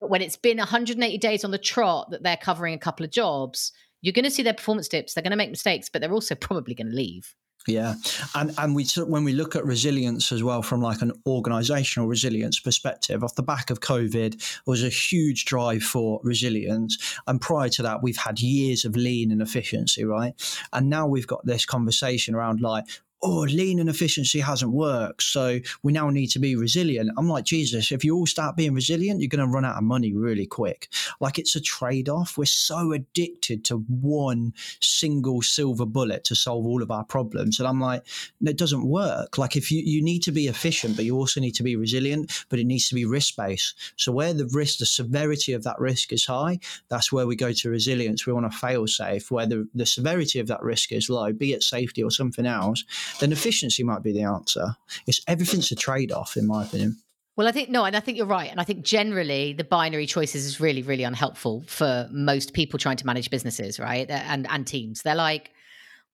[0.00, 3.10] But when it's been 180 days on the trot that they're covering a couple of
[3.10, 5.14] jobs, you're going to see their performance dips.
[5.14, 7.34] They're going to make mistakes, but they're also probably going to leave.
[7.66, 7.94] Yeah,
[8.34, 12.60] and and we when we look at resilience as well from like an organisational resilience
[12.60, 16.96] perspective, off the back of COVID, was a huge drive for resilience.
[17.26, 20.34] And prior to that, we've had years of lean and efficiency, right?
[20.72, 22.84] And now we've got this conversation around like
[23.26, 25.22] oh, lean and efficiency hasn't worked.
[25.22, 27.10] So we now need to be resilient.
[27.18, 29.82] I'm like, Jesus, if you all start being resilient, you're going to run out of
[29.82, 30.88] money really quick.
[31.20, 32.38] Like it's a trade off.
[32.38, 37.58] We're so addicted to one single silver bullet to solve all of our problems.
[37.58, 38.04] And I'm like,
[38.44, 39.38] it doesn't work.
[39.38, 42.44] Like if you, you need to be efficient, but you also need to be resilient,
[42.48, 43.74] but it needs to be risk based.
[43.96, 47.52] So where the risk, the severity of that risk is high, that's where we go
[47.52, 48.24] to resilience.
[48.24, 49.32] We want to fail safe.
[49.32, 52.84] Where the, the severity of that risk is low, be it safety or something else,
[53.20, 54.76] then efficiency might be the answer.
[55.06, 56.98] It's everything's a trade off, in my opinion.
[57.36, 58.50] Well, I think no, and I think you're right.
[58.50, 62.96] And I think generally the binary choices is really, really unhelpful for most people trying
[62.96, 64.08] to manage businesses, right?
[64.08, 65.02] And and teams.
[65.02, 65.50] They're like,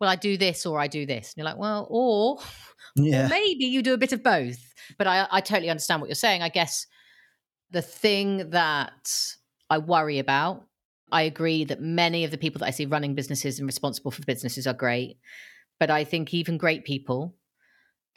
[0.02, 1.32] well, I do this or I do this.
[1.32, 2.38] And you're like, well, or,
[2.96, 3.26] yeah.
[3.26, 4.74] or maybe you do a bit of both.
[4.98, 6.42] But I, I totally understand what you're saying.
[6.42, 6.88] I guess
[7.70, 9.36] the thing that
[9.70, 10.64] I worry about,
[11.12, 14.22] I agree that many of the people that I see running businesses and responsible for
[14.24, 15.18] businesses are great.
[15.82, 17.34] But I think even great people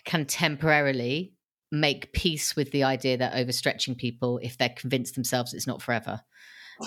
[0.06, 1.34] can temporarily
[1.72, 6.22] make peace with the idea that overstretching people if they're convinced themselves it's not forever.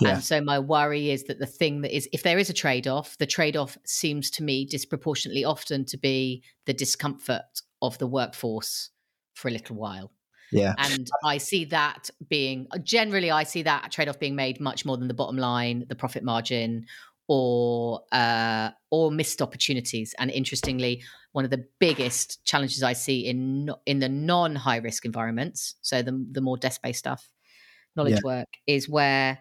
[0.00, 0.10] Yeah.
[0.10, 2.86] And so my worry is that the thing that is, if there is a trade
[2.86, 8.06] off, the trade off seems to me disproportionately often to be the discomfort of the
[8.06, 8.90] workforce
[9.34, 10.12] for a little while.
[10.52, 10.74] Yeah.
[10.78, 14.96] And I see that being generally, I see that trade off being made much more
[14.96, 16.86] than the bottom line, the profit margin,
[17.28, 20.14] or uh, or missed opportunities.
[20.18, 21.02] And interestingly,
[21.32, 26.02] one of the biggest challenges I see in in the non high risk environments, so
[26.02, 27.30] the the more desk based stuff,
[27.94, 28.20] knowledge yeah.
[28.24, 29.38] work, is where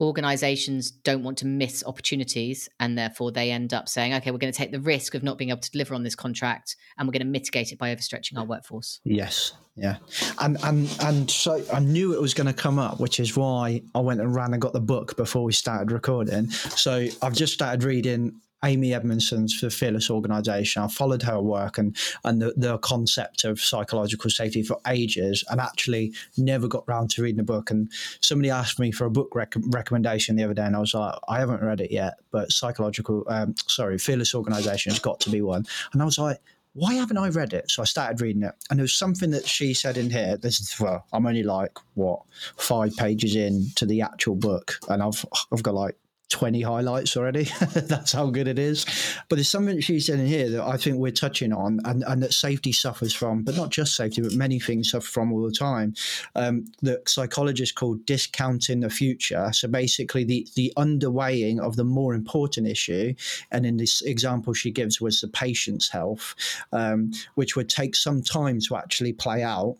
[0.00, 4.52] organizations don't want to miss opportunities and therefore they end up saying okay we're going
[4.52, 7.12] to take the risk of not being able to deliver on this contract and we're
[7.12, 9.00] going to mitigate it by overstretching our workforce.
[9.04, 9.52] Yes.
[9.76, 9.96] Yeah.
[10.40, 13.82] And and and so i knew it was going to come up which is why
[13.94, 16.50] i went and ran and got the book before we started recording.
[16.50, 20.82] So i've just started reading Amy Edmondson's for Fearless Organisation.
[20.82, 25.60] I followed her work and and the, the concept of psychological safety for ages, and
[25.60, 27.70] actually never got round to reading the book.
[27.70, 27.90] And
[28.20, 31.14] somebody asked me for a book rec- recommendation the other day, and I was like,
[31.28, 35.42] I haven't read it yet, but psychological, um, sorry, Fearless Organisation has got to be
[35.42, 35.66] one.
[35.92, 36.40] And I was like
[36.74, 37.70] why haven't I read it?
[37.70, 40.36] So I started reading it, and there was something that she said in here.
[40.36, 42.22] This is well, I'm only like what
[42.56, 45.96] five pages in to the actual book, and I've I've got like
[46.30, 47.44] 20 highlights already.
[47.74, 48.84] That's how good it is.
[49.28, 52.22] But there's something she said in here that I think we're touching on and, and
[52.22, 55.52] that safety suffers from, but not just safety, but many things suffer from all the
[55.52, 55.94] time.
[56.34, 59.50] Um, that psychologists call discounting the future.
[59.52, 63.14] So basically, the, the underweighing of the more important issue.
[63.50, 66.34] And in this example she gives was the patient's health,
[66.72, 69.76] um, which would take some time to actually play out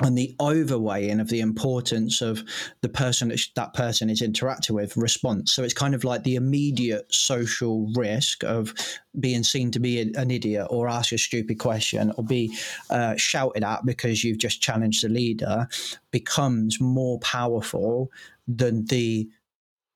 [0.00, 2.42] and the overweighing of the importance of
[2.82, 5.52] the person that that person is interacting with response.
[5.52, 8.72] So it's kind of like the immediate social risk of
[9.18, 12.56] being seen to be an idiot or ask a stupid question or be
[12.90, 15.66] uh, shouted at because you've just challenged the leader
[16.12, 18.10] becomes more powerful
[18.46, 19.28] than the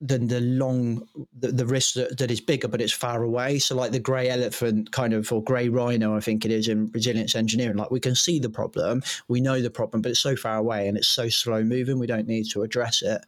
[0.03, 1.07] than the long
[1.39, 3.59] the, the risk that, that is bigger but it's far away.
[3.61, 6.91] So like the gray elephant kind of or gray rhino i think it is in
[6.93, 10.35] resilience engineering like we can see the problem we know the problem but it's so
[10.35, 13.23] far away and it's so slow moving we don't need to address it.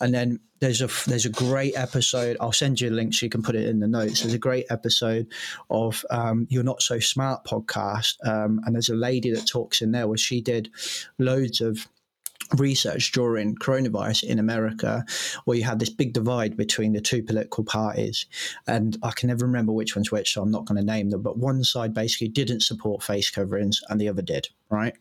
[0.00, 3.30] And then there's a there's a great episode i'll send you a link so you
[3.30, 4.22] can put it in the notes.
[4.22, 5.26] There's a great episode
[5.68, 9.90] of um, you're not so smart podcast um, and there's a lady that talks in
[9.90, 10.70] there where she did
[11.18, 11.88] loads of
[12.56, 15.04] research during coronavirus in America,
[15.44, 18.26] where you had this big divide between the two political parties.
[18.66, 21.22] And I can never remember which one's which, so I'm not going to name them.
[21.22, 24.94] But one side basically didn't support face coverings and the other did, right?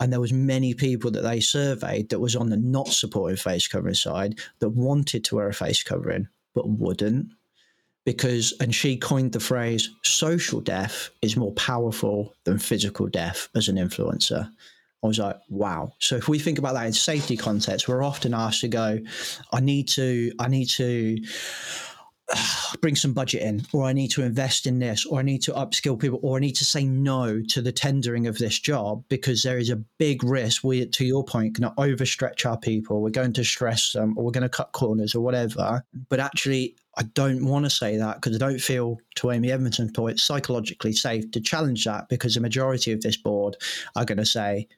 [0.00, 3.68] And there was many people that they surveyed that was on the not supporting face
[3.68, 7.32] covering side that wanted to wear a face covering but wouldn't
[8.04, 13.68] because and she coined the phrase social death is more powerful than physical death as
[13.68, 14.50] an influencer
[15.02, 15.92] I was like, wow.
[15.98, 19.00] So if we think about that in safety context, we're often asked to go,
[19.52, 21.18] I need to, I need to
[22.80, 25.52] bring some budget in, or I need to invest in this, or I need to
[25.52, 29.42] upskill people, or I need to say no to the tendering of this job because
[29.42, 30.64] there is a big risk.
[30.64, 33.02] We, to your point, going to overstretch our people.
[33.02, 35.84] We're going to stress them, or we're going to cut corners, or whatever.
[36.08, 39.92] But actually, I don't want to say that because I don't feel, to Amy Edmondson's
[39.92, 43.56] point, psychologically safe to challenge that because the majority of this board
[43.96, 44.68] are going to say,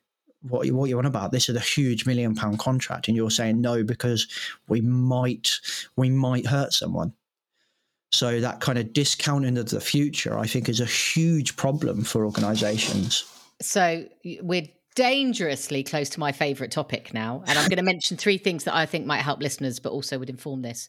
[0.49, 3.31] what you what you want about this is a huge million pound contract and you're
[3.31, 4.29] saying no because
[4.69, 5.51] we might
[5.97, 7.13] we might hurt someone.
[8.13, 12.25] So that kind of discounting of the future i think is a huge problem for
[12.25, 13.25] organizations.
[13.61, 14.07] So
[14.43, 18.63] we're dangerously close to my favorite topic now and i'm going to mention three things
[18.63, 20.89] that i think might help listeners but also would inform this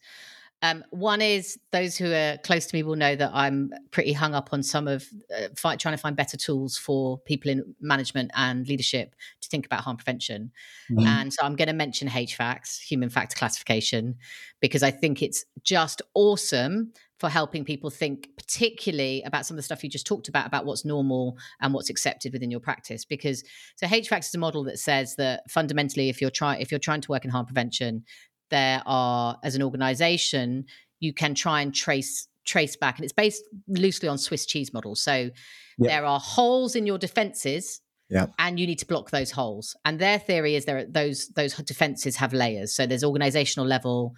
[0.66, 4.34] um, one is those who are close to me will know that I'm pretty hung
[4.34, 8.32] up on some of uh, fight, trying to find better tools for people in management
[8.36, 10.52] and leadership to think about harm prevention.
[10.90, 11.06] Mm-hmm.
[11.06, 14.16] And so I'm going to mention HFACS, human factor classification,
[14.60, 19.64] because I think it's just awesome for helping people think particularly about some of the
[19.64, 23.42] stuff you just talked about about what's normal and what's accepted within your practice because
[23.78, 27.00] so HFACS is a model that says that fundamentally if you're trying if you're trying
[27.00, 28.04] to work in harm prevention
[28.50, 30.66] there are as an organization
[31.00, 34.96] you can try and trace trace back and it's based loosely on swiss cheese model
[34.96, 35.32] so yep.
[35.80, 38.28] there are holes in your defenses yeah.
[38.38, 39.76] and you need to block those holes.
[39.84, 42.76] And their theory is there are those those defenses have layers.
[42.76, 44.14] So there's organizational level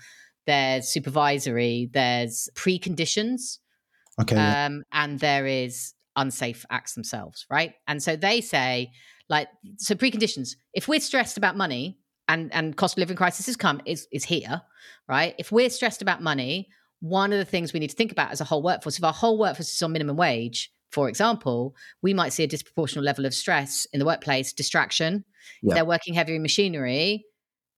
[0.46, 3.60] there's supervisory there's preconditions
[4.20, 7.74] okay um, and there is unsafe acts themselves right?
[7.88, 8.92] And so they say
[9.30, 10.56] like so preconditions.
[10.74, 14.24] If we're stressed about money and and cost of living crisis has come is is
[14.26, 14.62] here,
[15.08, 15.36] right?
[15.38, 16.70] If we're stressed about money,
[17.00, 19.14] one of the things we need to think about as a whole workforce, if our
[19.14, 23.34] whole workforce is on minimum wage, for example, we might see a disproportionate level of
[23.34, 25.26] stress in the workplace, distraction.
[25.62, 25.72] Yeah.
[25.72, 27.26] If they're working heavy machinery,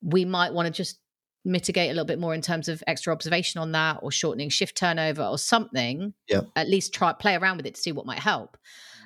[0.02, 1.00] we might want to just
[1.46, 4.78] mitigate a little bit more in terms of extra observation on that or shortening shift
[4.78, 6.14] turnover or something.
[6.28, 6.42] Yeah.
[6.56, 8.58] At least try play around with it to see what might help.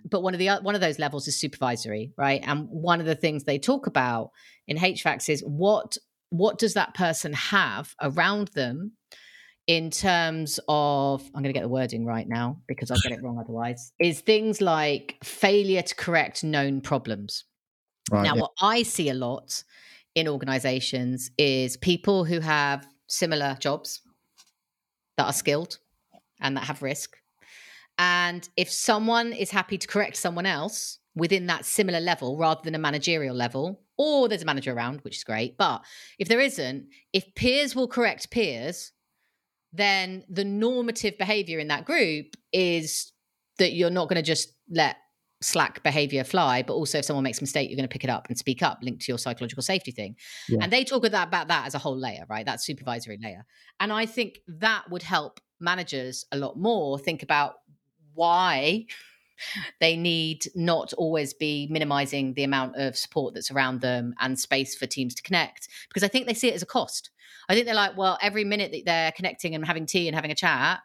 [0.09, 2.41] But one of the one of those levels is supervisory, right?
[2.45, 4.31] And one of the things they talk about
[4.67, 5.97] in HFACS is what
[6.29, 8.93] what does that person have around them
[9.67, 13.23] in terms of I'm going to get the wording right now because I'll get it
[13.23, 17.45] wrong otherwise is things like failure to correct known problems.
[18.11, 18.41] Right, now, yeah.
[18.41, 19.63] what I see a lot
[20.15, 24.01] in organizations is people who have similar jobs
[25.17, 25.79] that are skilled
[26.41, 27.15] and that have risk.
[27.97, 32.75] And if someone is happy to correct someone else within that similar level rather than
[32.75, 35.57] a managerial level, or there's a manager around, which is great.
[35.57, 35.83] But
[36.17, 38.91] if there isn't, if peers will correct peers,
[39.71, 43.11] then the normative behavior in that group is
[43.57, 44.97] that you're not going to just let
[45.41, 48.09] slack behavior fly but also if someone makes a mistake you're going to pick it
[48.09, 50.15] up and speak up linked to your psychological safety thing
[50.47, 50.59] yeah.
[50.61, 53.45] and they talk about, about that as a whole layer right that supervisory layer
[53.81, 57.55] and i think that would help managers a lot more think about
[58.13, 58.85] why
[59.81, 64.75] they need not always be minimizing the amount of support that's around them and space
[64.75, 67.09] for teams to connect because i think they see it as a cost
[67.49, 70.31] I think they're like, well, every minute that they're connecting and having tea and having
[70.31, 70.79] a chat,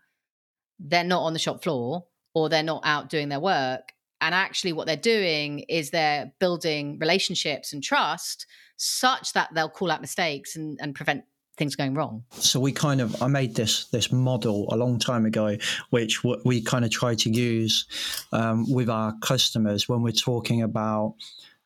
[0.79, 2.05] they're not on the shop floor
[2.35, 3.93] or they're not out doing their work.
[4.21, 9.91] And actually, what they're doing is they're building relationships and trust such that they'll call
[9.91, 11.25] out mistakes and, and prevent
[11.59, 12.25] things going wrong.
[12.31, 15.57] So we kind of I made this this model a long time ago,
[15.91, 17.87] which we kind of try to use
[18.33, 21.17] um, with our customers when we're talking about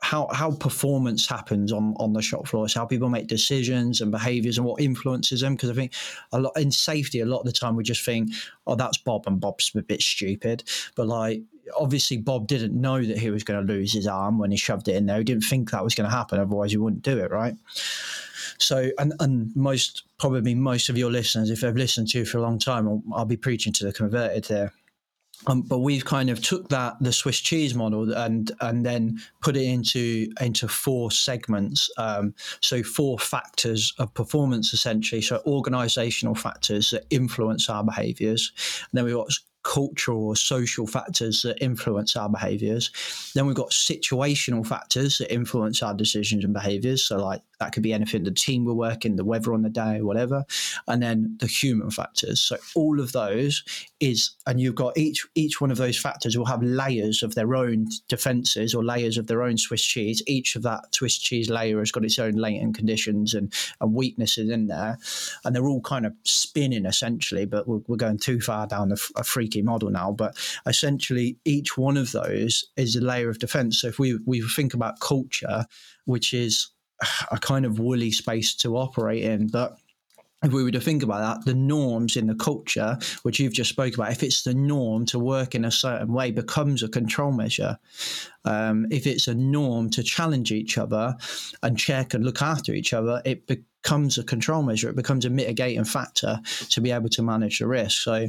[0.00, 2.64] how how performance happens on on the shop floor.
[2.64, 5.54] It's how people make decisions and behaviors and what influences them.
[5.54, 5.92] Because I think
[6.32, 8.30] a lot in safety, a lot of the time we just think,
[8.66, 10.64] oh, that's Bob and Bob's a bit stupid.
[10.96, 11.42] But like
[11.78, 14.88] obviously Bob didn't know that he was going to lose his arm when he shoved
[14.88, 15.18] it in there.
[15.18, 16.40] He didn't think that was going to happen.
[16.40, 17.54] Otherwise, he wouldn't do it, right?
[18.58, 22.38] So, and, and most probably most of your listeners, if they've listened to you for
[22.38, 24.72] a long time, I'll, I'll be preaching to the converted there
[25.46, 29.56] um, but we've kind of took that the Swiss cheese model and and then put
[29.56, 31.90] it into into four segments.
[31.98, 35.22] Um, so four factors of performance essentially.
[35.22, 38.52] So organizational factors that influence our behaviors.
[38.90, 39.32] And then we've got
[39.62, 42.90] cultural or social factors that influence our behaviors.
[43.34, 47.04] Then we've got situational factors that influence our decisions and behaviors.
[47.04, 50.00] So, like that could be anything the team we're working, the weather on the day,
[50.02, 50.44] whatever.
[50.88, 52.40] And then the human factors.
[52.40, 53.62] So, all of those
[54.00, 57.54] is, and you've got each each one of those factors will have layers of their
[57.54, 60.22] own defenses or layers of their own Swiss cheese.
[60.26, 64.50] Each of that Swiss cheese layer has got its own latent conditions and, and weaknesses
[64.50, 64.98] in there.
[65.44, 68.96] And they're all kind of spinning essentially, but we're, we're going too far down a,
[69.16, 70.36] a free model now, but
[70.66, 73.80] essentially each one of those is a layer of defense.
[73.80, 75.66] So if we, we think about culture,
[76.06, 76.71] which is
[77.30, 79.78] a kind of woolly space to operate in, but
[80.42, 83.70] if we were to think about that, the norms in the culture, which you've just
[83.70, 87.32] spoke about, if it's the norm to work in a certain way, becomes a control
[87.32, 87.78] measure.
[88.44, 91.14] Um, if it's a norm to challenge each other
[91.62, 94.88] and check and look after each other, it becomes a control measure.
[94.88, 96.40] It becomes a mitigating factor
[96.70, 98.02] to be able to manage the risk.
[98.02, 98.26] So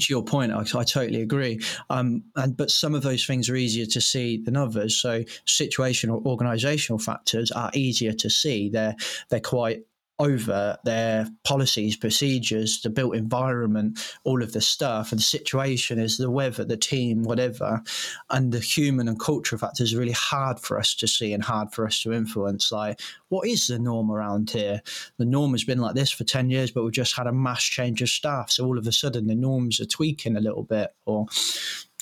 [0.00, 1.60] to your point, I, I totally agree.
[1.90, 4.96] Um, and but some of those things are easier to see than others.
[4.96, 8.68] So situational, organisational factors are easier to see.
[8.68, 8.96] They're
[9.30, 9.82] they're quite
[10.18, 16.18] over their policies, procedures, the built environment, all of the stuff, and the situation is
[16.18, 17.82] the weather, the team, whatever.
[18.30, 21.72] And the human and cultural factors are really hard for us to see and hard
[21.72, 22.70] for us to influence.
[22.70, 24.82] Like, what is the norm around here?
[25.18, 27.64] The norm has been like this for 10 years, but we've just had a mass
[27.64, 28.50] change of staff.
[28.50, 30.94] So all of a sudden, the norms are tweaking a little bit.
[31.06, 31.26] Or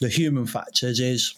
[0.01, 1.35] the human factors is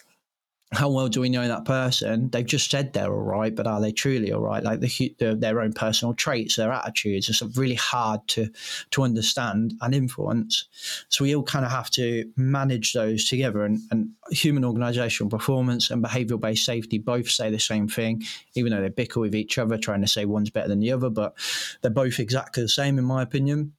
[0.75, 2.29] how well do we know that person?
[2.29, 4.63] They've just said they're all right, but are they truly all right?
[4.63, 8.49] Like the, the, their own personal traits, their attitudes, are really hard to
[8.91, 10.67] to understand and influence.
[11.09, 13.63] So we all kind of have to manage those together.
[13.63, 18.23] And, and human organizational performance and behavioral based safety both say the same thing,
[18.55, 21.09] even though they bicker with each other, trying to say one's better than the other.
[21.09, 21.35] But
[21.81, 23.73] they're both exactly the same, in my opinion.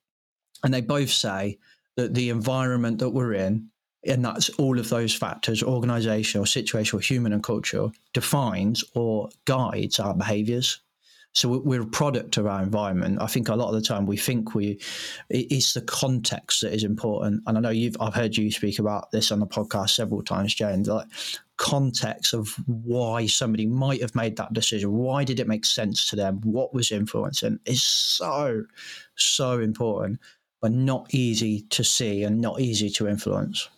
[0.65, 1.59] And they both say
[1.97, 3.71] that the environment that we're in
[4.07, 10.15] and that's all of those factors organizational situational human and cultural defines or guides our
[10.15, 10.81] behaviors.
[11.33, 13.21] So we're a product of our environment.
[13.21, 14.81] I think a lot of the time we think we
[15.29, 17.43] it's the context that is important.
[17.47, 20.55] And i know you've i've heard you speak about this on the podcast several times
[20.55, 21.07] james like
[21.57, 26.17] context of why somebody might have made that decision why did it make sense to
[26.17, 28.63] them what was influencing is so
[29.17, 30.21] so important
[30.61, 33.69] but not easy to see and not easy to influence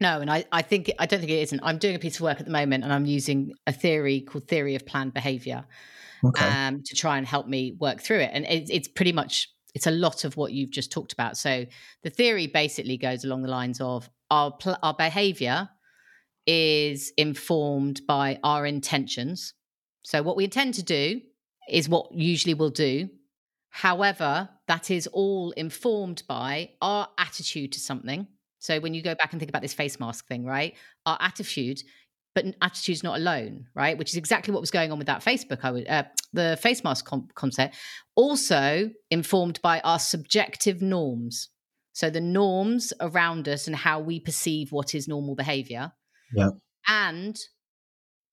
[0.00, 1.60] No, and I, I think I don't think it isn't.
[1.62, 4.46] I'm doing a piece of work at the moment, and I'm using a theory called
[4.46, 5.64] theory of planned behavior
[6.24, 6.46] okay.
[6.46, 8.30] um, to try and help me work through it.
[8.32, 11.36] And it, it's pretty much it's a lot of what you've just talked about.
[11.36, 11.66] So
[12.02, 15.68] the theory basically goes along the lines of our pl- our behavior
[16.46, 19.54] is informed by our intentions.
[20.02, 21.20] So what we intend to do
[21.68, 23.10] is what usually we'll do.
[23.68, 28.26] However, that is all informed by our attitude to something.
[28.58, 30.74] So when you go back and think about this face mask thing, right?
[31.06, 31.80] Our attitude,
[32.34, 33.96] but attitude's not alone, right?
[33.96, 35.60] Which is exactly what was going on with that Facebook.
[35.62, 37.76] I would uh, the face mask com- concept,
[38.14, 41.48] also informed by our subjective norms.
[41.92, 45.92] So the norms around us and how we perceive what is normal behavior.
[46.34, 46.50] Yeah.
[46.86, 47.38] And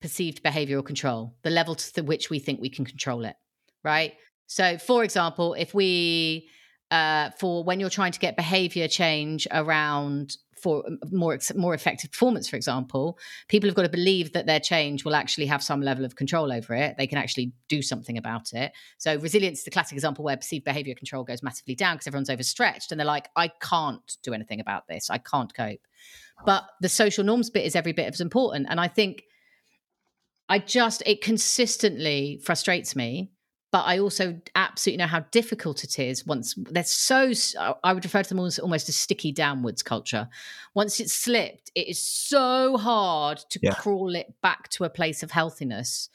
[0.02, 3.36] perceived behavioral control, the level to which we think we can control it,
[3.84, 4.14] right?
[4.46, 6.48] So, for example, if we,
[6.92, 12.48] uh, for when you're trying to get behavior change around for more more effective performance,
[12.48, 13.20] for example,
[13.50, 16.52] people have got to believe that their change will actually have some level of control
[16.52, 16.96] over it.
[16.98, 18.72] They can actually do something about it.
[18.98, 22.30] So, resilience is the classic example where perceived behavior control goes massively down because everyone's
[22.30, 25.10] overstretched and they're like, I can't do anything about this.
[25.10, 25.82] I can't cope.
[26.46, 28.68] But the social norms bit is every bit as important.
[28.70, 29.24] And I think
[30.48, 33.32] I just, it consistently frustrates me.
[33.76, 37.34] But I also absolutely know how difficult it is once they're so,
[37.84, 40.30] I would refer to them as almost a sticky downwards culture.
[40.74, 43.74] Once it's slipped, it is so hard to yeah.
[43.74, 46.08] crawl it back to a place of healthiness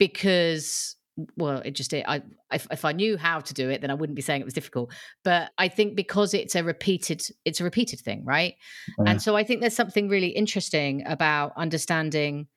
[0.00, 0.96] because
[1.36, 2.20] well it just i
[2.52, 4.52] if, if, i knew how to do it then i wouldn't be saying it was
[4.52, 4.92] difficult
[5.24, 8.56] but i think because it's a repeated it's a repeated thing right
[9.06, 12.48] and so i think there's something really interesting about understanding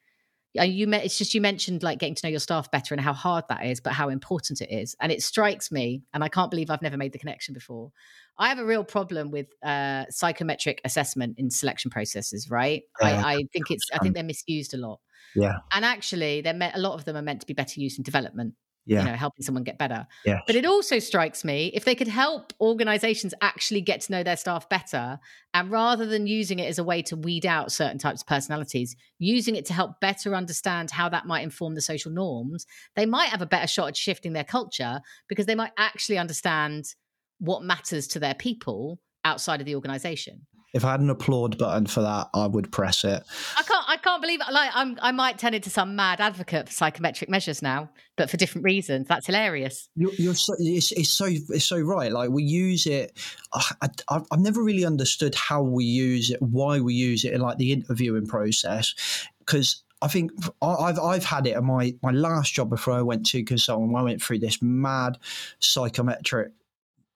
[0.53, 3.13] you met it's just you mentioned like getting to know your staff better and how
[3.13, 6.49] hard that is but how important it is and it strikes me and i can't
[6.49, 7.91] believe i've never made the connection before
[8.37, 12.81] i have a real problem with uh, psychometric assessment in selection processes right.
[12.99, 14.99] I, I think it's i think they're misused a lot
[15.35, 15.57] yeah.
[15.71, 18.03] And actually, they're me- a lot of them are meant to be better used in
[18.03, 18.55] development.
[18.89, 19.01] Yeah.
[19.01, 20.07] You know, helping someone get better.
[20.25, 20.39] Yeah.
[20.47, 24.35] But it also strikes me if they could help organizations actually get to know their
[24.35, 25.19] staff better,
[25.53, 28.95] and rather than using it as a way to weed out certain types of personalities,
[29.19, 32.65] using it to help better understand how that might inform the social norms,
[32.95, 36.95] they might have a better shot at shifting their culture because they might actually understand
[37.37, 40.47] what matters to their people outside of the organization.
[40.73, 43.23] If I had an applaud button for that, I would press it.
[43.57, 43.85] I can't.
[43.87, 44.39] I can't believe.
[44.51, 44.99] Like, I'm.
[45.01, 49.07] I might turn into some mad advocate for psychometric measures now, but for different reasons.
[49.07, 49.89] That's hilarious.
[49.95, 50.53] You're, you're so.
[50.59, 51.25] It's, it's, so.
[51.25, 52.11] It's so right.
[52.11, 53.17] Like we use it.
[53.53, 57.41] I, I, I've never really understood how we use it, why we use it in
[57.41, 58.93] like the interviewing process,
[59.39, 63.25] because I think I've I've had it at my my last job before I went
[63.27, 63.95] to consulting.
[63.95, 65.17] I went through this mad
[65.59, 66.51] psychometric.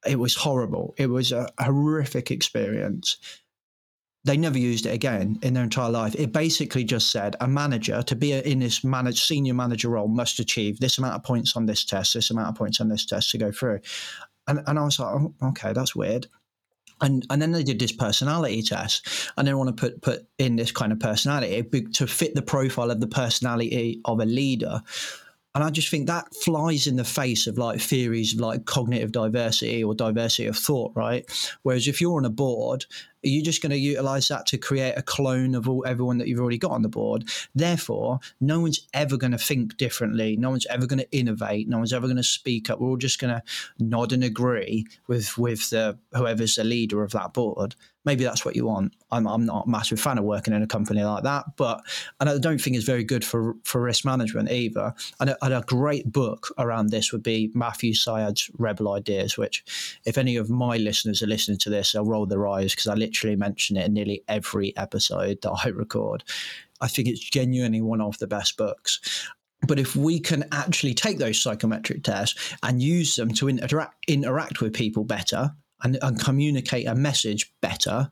[0.06, 0.95] It was horrible.
[0.97, 3.18] It was a horrific experience
[4.26, 6.15] they never used it again in their entire life.
[6.15, 10.39] It basically just said a manager to be in this manage, senior manager role must
[10.39, 13.32] achieve this amount of points on this test, this amount of points on this test
[13.32, 13.80] to go through.
[14.47, 16.28] And, and I was like, oh, okay, that's weird.
[17.01, 20.55] And, and then they did this personality test, and they want to put put in
[20.55, 21.63] this kind of personality
[21.93, 24.82] to fit the profile of the personality of a leader.
[25.55, 29.11] And I just think that flies in the face of like theories of like cognitive
[29.11, 31.26] diversity or diversity of thought, right?
[31.63, 32.86] Whereas if you're on a board
[33.24, 36.28] are you just going to utilize that to create a clone of all everyone that
[36.28, 37.30] you've already got on the board?
[37.55, 40.36] Therefore, no one's ever going to think differently.
[40.36, 41.67] No one's ever going to innovate.
[41.67, 42.80] No one's ever going to speak up.
[42.80, 43.43] We're all just going to
[43.80, 47.76] nod and agree with with the whoever's the leader of that board.
[48.05, 48.93] Maybe that's what you want.
[49.11, 51.82] I'm, I'm not a massive fan of working in a company like that, but
[52.19, 54.93] and I don't think it's very good for for risk management either.
[55.21, 59.63] And a, and a great book around this would be Matthew Syed's Rebel Ideas, which
[60.05, 62.95] if any of my listeners are listening to this, they'll roll their eyes because I
[62.95, 66.24] literally literally mention it in nearly every episode that I record.
[66.82, 69.30] I think it's genuinely one of the best books.
[69.68, 74.61] But if we can actually take those psychometric tests and use them to interact interact
[74.61, 75.51] with people better
[75.84, 78.09] and, and communicate a message better,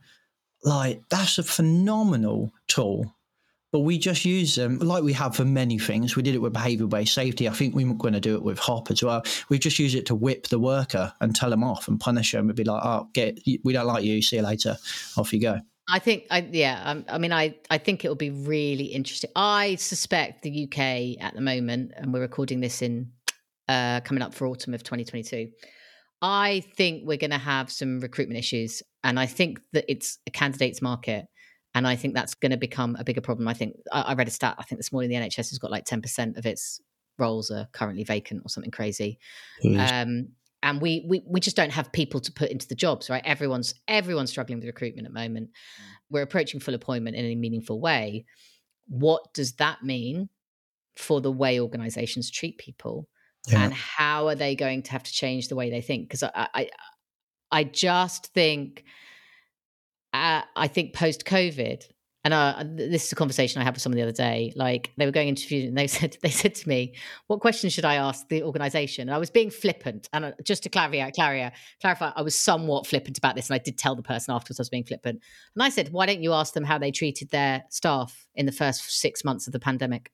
[0.63, 3.13] like that's a phenomenal tool
[3.71, 6.15] but we just use them like we have for many things.
[6.15, 7.47] We did it with behavior based safety.
[7.47, 9.23] I think we are going to do it with HOP as well.
[9.49, 12.49] We just use it to whip the worker and tell them off and punish them
[12.49, 14.21] and be like, oh, get, we don't like you.
[14.21, 14.77] See you later.
[15.17, 15.59] Off you go.
[15.89, 18.85] I think, I, yeah, I, um, I mean, I, I think it will be really
[18.85, 19.29] interesting.
[19.35, 23.11] I suspect the UK at the moment, and we're recording this in
[23.67, 25.49] uh, coming up for autumn of 2022.
[26.21, 30.31] I think we're going to have some recruitment issues, and I think that it's a
[30.31, 31.25] candidates market
[31.73, 33.47] and I think that's going to become a bigger problem.
[33.47, 34.55] I think I, I read a stat.
[34.59, 36.81] I think this morning the NHS has got like ten percent of its
[37.17, 39.19] roles are currently vacant or something crazy.
[39.79, 40.29] Um,
[40.63, 43.73] and we, we we just don't have people to put into the jobs right everyone's
[43.87, 45.83] everyone's struggling with recruitment at the moment mm.
[46.09, 48.25] we're approaching full employment in a meaningful way
[48.87, 50.29] what does that mean
[50.95, 53.07] for the way organizations treat people
[53.47, 53.63] yeah.
[53.63, 56.47] and how are they going to have to change the way they think because I,
[56.53, 56.69] I
[57.51, 58.83] i just think
[60.13, 61.85] uh, i think post covid
[62.23, 64.53] and uh, this is a conversation I had with someone the other day.
[64.55, 66.93] Like they were going into interview, and they said they said to me,
[67.27, 70.63] "What questions should I ask the organisation?" And I was being flippant, and uh, just
[70.63, 74.03] to clarify, clarify, clarify, I was somewhat flippant about this, and I did tell the
[74.03, 75.21] person afterwards I was being flippant.
[75.55, 78.51] And I said, "Why don't you ask them how they treated their staff in the
[78.51, 80.11] first six months of the pandemic?"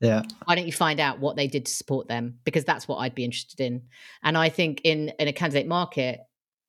[0.00, 0.22] Yeah.
[0.44, 2.38] Why don't you find out what they did to support them?
[2.44, 3.82] Because that's what I'd be interested in.
[4.22, 6.20] And I think in in a candidate market,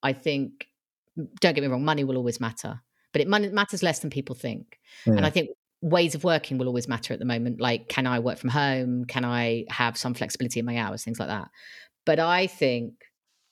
[0.02, 0.68] I think
[1.16, 2.82] don't get me wrong, money will always matter
[3.14, 4.80] but it matters less than people think.
[5.06, 5.14] Yeah.
[5.14, 5.34] And I mm.
[5.34, 5.50] think
[5.82, 7.60] ways of working will always matter at the moment.
[7.60, 9.06] Like, can I work from home?
[9.06, 11.04] Can I have some flexibility in my hours?
[11.04, 11.50] Things like that.
[12.06, 12.94] But I think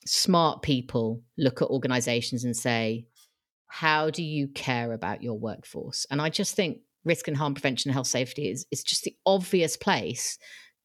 [0.05, 3.05] smart people look at organizations and say,
[3.67, 6.05] how do you care about your workforce?
[6.09, 9.15] And I just think risk and harm prevention and health safety is, is just the
[9.25, 10.37] obvious place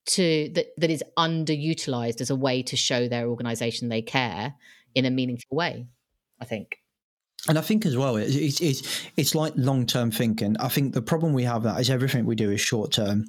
[0.07, 4.55] to that that is underutilized as a way to show their organization they care
[4.95, 5.87] in a meaningful way,
[6.41, 6.79] I think
[7.49, 10.57] and I think as well, it's it's, it's like long term thinking.
[10.59, 13.27] I think the problem we have that is everything we do is short term.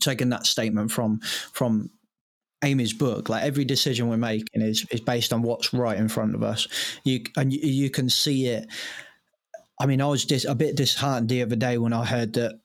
[0.00, 1.20] Taking that statement from
[1.52, 1.90] from
[2.64, 6.34] Amy's book, like every decision we're making is is based on what's right in front
[6.34, 6.66] of us.
[7.04, 8.68] You and you, you can see it.
[9.78, 12.58] I mean, I was dis, a bit disheartened the other day when I heard that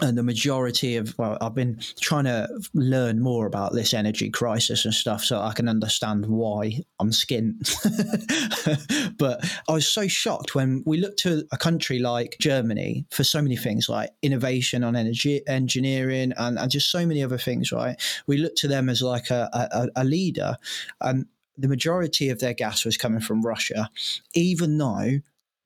[0.00, 4.84] and the majority of well i've been trying to learn more about this energy crisis
[4.84, 7.54] and stuff so i can understand why i'm skint.
[9.18, 13.42] But i was so shocked when we looked to a country like germany for so
[13.42, 18.00] many things like innovation on energy engineering and, and just so many other things right?
[18.26, 20.56] We looked to them as like a, a, a leader
[21.00, 21.26] and
[21.56, 23.90] the majority of their gas was coming from russia
[24.34, 25.20] even though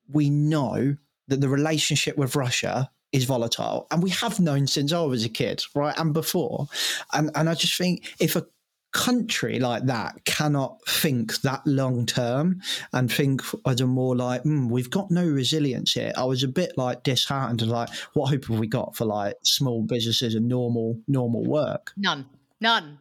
[0.08, 0.96] we know
[1.28, 3.86] that the relationship with russia is volatile.
[3.90, 5.96] And we have known since I was a kid, right?
[5.98, 6.68] And before.
[7.12, 8.46] And, and I just think if a
[8.92, 12.60] country like that cannot think that long term
[12.92, 16.48] and think as a more like mm, we've got no resilience here i was a
[16.48, 21.00] bit like disheartened like what hope have we got for like small businesses and normal
[21.08, 22.26] normal work none
[22.60, 22.98] none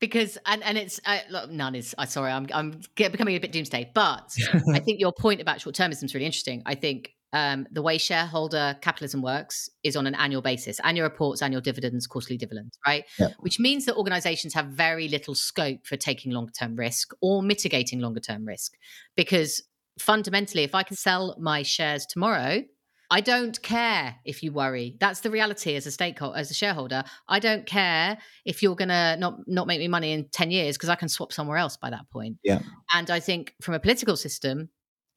[0.00, 3.52] because and and it's uh, look, none is uh, sorry i'm i'm becoming a bit
[3.52, 4.34] doomsday but
[4.72, 7.98] i think your point about short termism is really interesting i think um, the way
[7.98, 13.04] shareholder capitalism works is on an annual basis annual reports annual dividends quarterly dividends right
[13.18, 13.28] yeah.
[13.40, 18.00] which means that organizations have very little scope for taking longer term risk or mitigating
[18.00, 18.72] longer term risk
[19.16, 19.62] because
[20.00, 22.62] fundamentally if i can sell my shares tomorrow
[23.10, 24.96] I don't care if you worry.
[25.00, 27.04] That's the reality as a stakeholder, as a shareholder.
[27.26, 30.76] I don't care if you're going to not not make me money in 10 years
[30.76, 32.36] because I can swap somewhere else by that point.
[32.44, 32.60] Yeah.
[32.92, 34.68] And I think from a political system,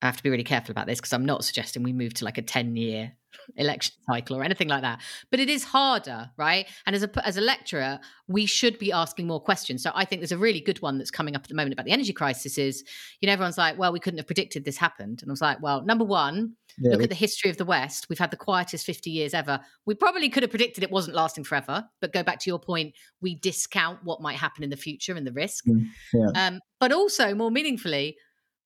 [0.01, 2.25] I have to be really careful about this because I'm not suggesting we move to
[2.25, 3.13] like a 10 year
[3.55, 5.01] election cycle or anything like that.
[5.29, 6.67] But it is harder, right?
[6.85, 9.83] And as a as a lecturer, we should be asking more questions.
[9.83, 11.85] So I think there's a really good one that's coming up at the moment about
[11.85, 12.57] the energy crisis.
[12.57, 12.83] Is
[13.19, 15.61] you know everyone's like, well, we couldn't have predicted this happened, and I was like,
[15.61, 18.07] well, number one, yeah, look we- at the history of the West.
[18.09, 19.59] We've had the quietest 50 years ever.
[19.85, 21.85] We probably could have predicted it wasn't lasting forever.
[21.99, 25.25] But go back to your point, we discount what might happen in the future and
[25.25, 25.65] the risk.
[25.65, 26.47] Mm, yeah.
[26.47, 28.17] um, but also more meaningfully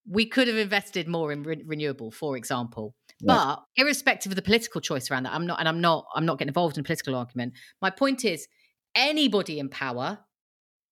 [0.10, 2.96] we could have invested more in re- renewable, for example.
[3.22, 6.38] But irrespective of the political choice around that, I'm not, and I'm not, I'm not
[6.38, 7.54] getting involved in a political argument.
[7.82, 8.48] My point is,
[8.94, 10.20] anybody in power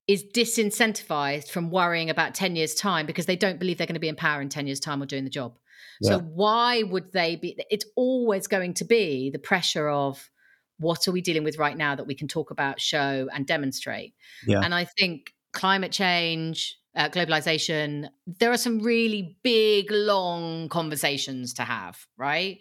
[0.08, 4.00] is disincentivized from worrying about 10 years' time because they don't believe they're going to
[4.00, 5.58] be in power in 10 years' time or doing the job.
[6.02, 6.12] Yeah.
[6.12, 7.58] So why would they be?
[7.70, 10.30] It's always going to be the pressure of
[10.78, 14.14] what are we dealing with right now that we can talk about, show, and demonstrate.
[14.46, 14.62] Yeah.
[14.62, 21.64] And I think climate change, uh, globalization, there are some really big, long conversations to
[21.64, 22.60] have, right?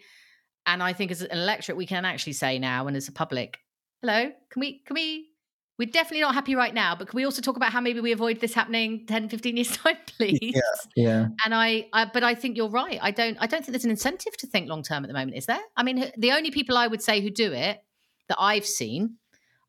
[0.65, 3.59] And I think as an electorate, we can actually say now, and as a public,
[4.01, 5.29] hello, can we, can we,
[5.77, 8.11] we're definitely not happy right now, but can we also talk about how maybe we
[8.11, 10.39] avoid this happening 10, 15 years time, please?
[10.41, 10.61] Yeah.
[10.95, 11.27] yeah.
[11.45, 12.99] And I, I, but I think you're right.
[13.01, 15.37] I don't, I don't think there's an incentive to think long term at the moment,
[15.37, 15.61] is there?
[15.75, 17.83] I mean, the only people I would say who do it
[18.29, 19.17] that I've seen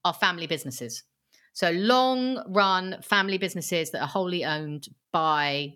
[0.04, 1.02] are family businesses
[1.54, 5.72] so long run family businesses that are wholly owned by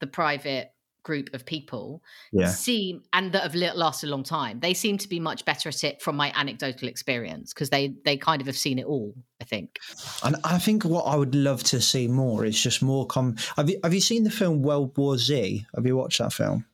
[0.00, 0.70] the private
[1.02, 2.02] group of people
[2.32, 2.48] yeah.
[2.48, 5.82] seem and that have lasted a long time they seem to be much better at
[5.82, 9.44] it from my anecdotal experience because they they kind of have seen it all i
[9.44, 9.78] think.
[10.22, 13.70] And i think what i would love to see more is just more com have
[13.70, 15.64] you have you seen the film world war z?
[15.74, 16.66] Have you watched that film?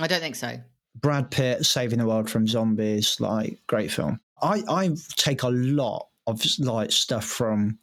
[0.00, 0.58] I don't think so.
[0.94, 4.20] Brad pitt saving the world from zombies like great film.
[4.40, 7.78] I i take a lot of like stuff from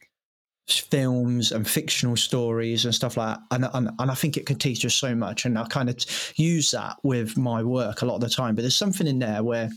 [0.67, 3.41] films and fictional stories and stuff like that.
[3.51, 5.45] And, and, and I think it can teach us so much.
[5.45, 5.97] And I kind of
[6.35, 8.55] use that with my work a lot of the time.
[8.55, 9.69] But there's something in there where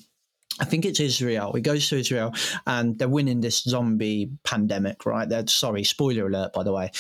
[0.61, 1.53] I think it's Israel.
[1.55, 2.35] He goes to Israel
[2.67, 5.29] and they're winning this zombie pandemic, right?
[5.29, 6.91] They're sorry, spoiler alert, by the way.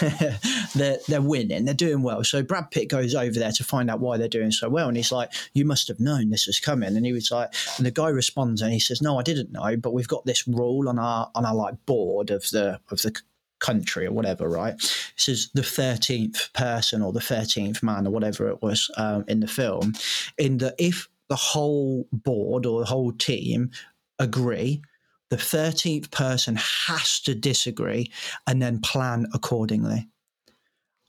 [0.74, 2.24] they're they're winning, they're doing well.
[2.24, 4.96] So Brad Pitt goes over there to find out why they're doing so well, and
[4.96, 7.90] he's like, "You must have known this was coming." And he was like, and the
[7.90, 10.98] guy responds and he says, "No, I didn't know, but we've got this rule on
[10.98, 13.14] our on our like board of the of the
[13.58, 14.76] country or whatever, right?
[15.16, 19.40] This is the 13th person or the 13th man or whatever it was um, in
[19.40, 19.94] the film.
[20.38, 23.70] In that, if the whole board or the whole team
[24.18, 24.82] agree.
[25.30, 28.12] The 13th person has to disagree
[28.46, 30.08] and then plan accordingly.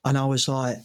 [0.04, 0.78] And I was like,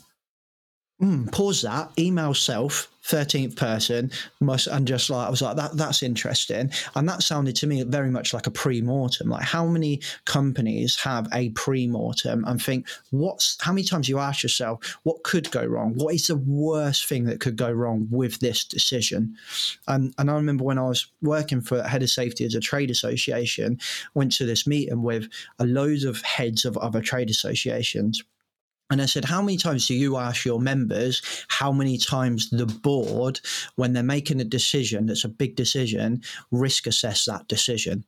[1.00, 5.76] mm, pause that, email self, 13th person must and just like i was like that
[5.76, 6.70] that's interesting.
[6.94, 9.28] And that sounded to me very much like a pre-mortem.
[9.28, 14.42] Like how many companies have a pre-mortem and think what's how many times you ask
[14.42, 15.94] yourself what could go wrong?
[15.96, 19.36] What is the worst thing that could go wrong with this decision?
[19.88, 22.90] And and i remember when i was working for head of safety as a trade
[22.90, 23.78] association
[24.14, 25.28] went to this meeting with
[25.58, 28.22] a load of heads of other trade associations
[28.92, 32.66] and I said, How many times do you ask your members how many times the
[32.66, 33.40] board,
[33.76, 38.04] when they're making a decision that's a big decision, risk assess that decision?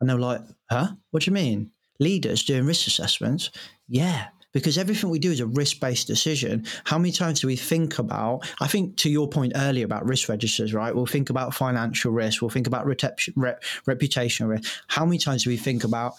[0.00, 0.40] And they're like,
[0.70, 0.88] Huh?
[1.10, 1.70] What do you mean?
[2.00, 3.50] Leaders doing risk assessments?
[3.88, 6.64] Yeah, because everything we do is a risk based decision.
[6.84, 8.48] How many times do we think about?
[8.60, 10.94] I think to your point earlier about risk registers, right?
[10.94, 14.72] We'll think about financial risk, we'll think about reputational risk.
[14.86, 16.14] How many times do we think about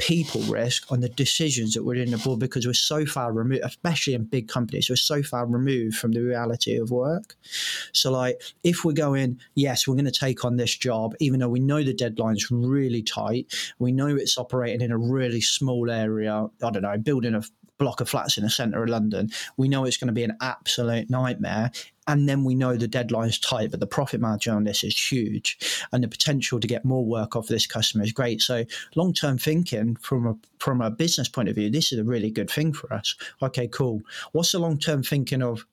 [0.00, 3.62] people risk on the decisions that were in the board because we're so far removed,
[3.64, 7.36] especially in big companies, we're so far removed from the reality of work.
[7.92, 11.50] So, like, if we're going, yes, we're going to take on this job, even though
[11.50, 16.48] we know the deadline's really tight, we know it's operating in a really small area.
[16.62, 17.42] I don't know, building a
[17.78, 19.30] block of flats in the centre of London.
[19.56, 21.72] We know it's going to be an absolute nightmare.
[22.10, 25.56] And then we know the deadline's tight, but the profit margin on this is huge.
[25.92, 28.42] And the potential to get more work off this customer is great.
[28.42, 28.64] So
[28.96, 32.32] long term thinking from a from a business point of view, this is a really
[32.32, 33.14] good thing for us.
[33.40, 34.02] Okay, cool.
[34.32, 35.64] What's the long term thinking of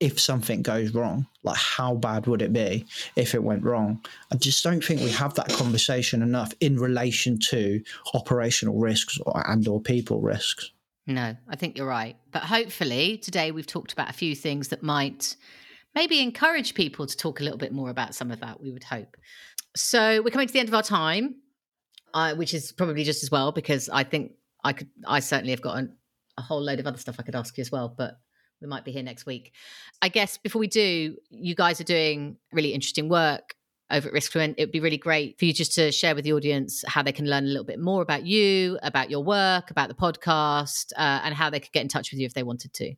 [0.00, 2.86] if something goes wrong like how bad would it be
[3.16, 4.00] if it went wrong
[4.32, 7.82] i just don't think we have that conversation enough in relation to
[8.14, 10.70] operational risks or, and or people risks
[11.08, 12.16] no, I think you're right.
[12.30, 15.36] But hopefully, today we've talked about a few things that might
[15.94, 18.84] maybe encourage people to talk a little bit more about some of that, we would
[18.84, 19.16] hope.
[19.74, 21.36] So, we're coming to the end of our time,
[22.12, 24.32] uh, which is probably just as well because I think
[24.62, 25.96] I could, I certainly have got an,
[26.36, 28.18] a whole load of other stuff I could ask you as well, but
[28.60, 29.54] we might be here next week.
[30.02, 33.54] I guess before we do, you guys are doing really interesting work
[33.90, 36.24] over at Risk Fluent, It would be really great for you just to share with
[36.24, 39.70] the audience how they can learn a little bit more about you, about your work,
[39.70, 42.42] about the podcast, uh, and how they could get in touch with you if they
[42.42, 42.94] wanted to.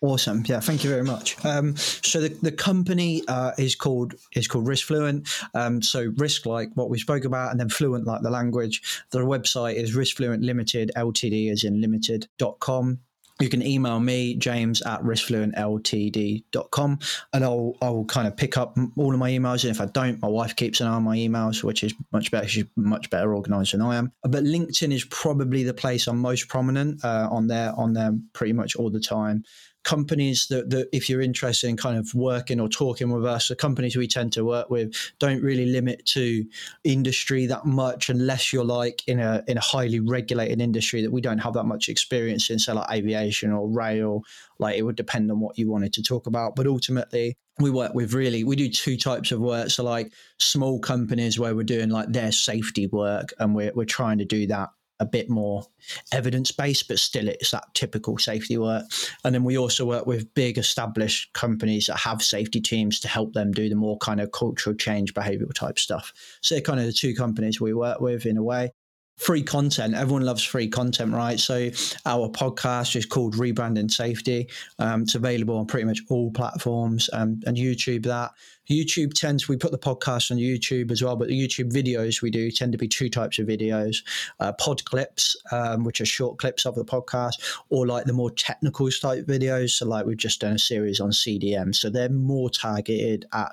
[0.00, 0.44] Awesome.
[0.46, 1.44] Yeah, thank you very much.
[1.44, 5.28] Um, so the, the company uh, is called is called Risk Fluent.
[5.54, 9.02] Um, so risk like what we spoke about, and then fluent like the language.
[9.10, 13.00] The website is Risk Fluent Limited Ltd as in limited.com
[13.40, 16.98] you can email me, james at riskfluentltd.com,
[17.32, 19.64] and I'll, I'll kind of pick up all of my emails.
[19.64, 22.30] And if I don't, my wife keeps an eye on my emails, which is much
[22.30, 22.48] better.
[22.48, 24.12] She's much better organized than I am.
[24.22, 28.52] But LinkedIn is probably the place I'm most prominent uh, on there, on there pretty
[28.52, 29.44] much all the time
[29.88, 33.56] companies that, that if you're interested in kind of working or talking with us, the
[33.56, 36.44] companies we tend to work with don't really limit to
[36.84, 41.22] industry that much unless you're like in a in a highly regulated industry that we
[41.22, 44.22] don't have that much experience in, say like aviation or rail.
[44.58, 46.54] Like it would depend on what you wanted to talk about.
[46.54, 49.70] But ultimately we work with really we do two types of work.
[49.70, 54.18] So like small companies where we're doing like their safety work and we're we're trying
[54.18, 54.68] to do that
[55.00, 55.64] a bit more
[56.12, 58.84] evidence based, but still it's that typical safety work.
[59.24, 63.32] And then we also work with big established companies that have safety teams to help
[63.32, 66.12] them do the more kind of cultural change, behavioral type stuff.
[66.40, 68.72] So they're kind of the two companies we work with in a way
[69.18, 69.94] free content.
[69.94, 71.38] Everyone loves free content, right?
[71.38, 71.70] So
[72.06, 74.48] our podcast is called Rebranding Safety.
[74.78, 78.04] Um, it's available on pretty much all platforms um, and YouTube.
[78.04, 78.32] That
[78.70, 82.30] YouTube tends we put the podcast on YouTube as well, but the YouTube videos we
[82.30, 83.98] do tend to be two types of videos:
[84.40, 88.30] uh, pod clips, um, which are short clips of the podcast, or like the more
[88.30, 89.70] technical type videos.
[89.70, 93.52] So like we've just done a series on CDM, so they're more targeted at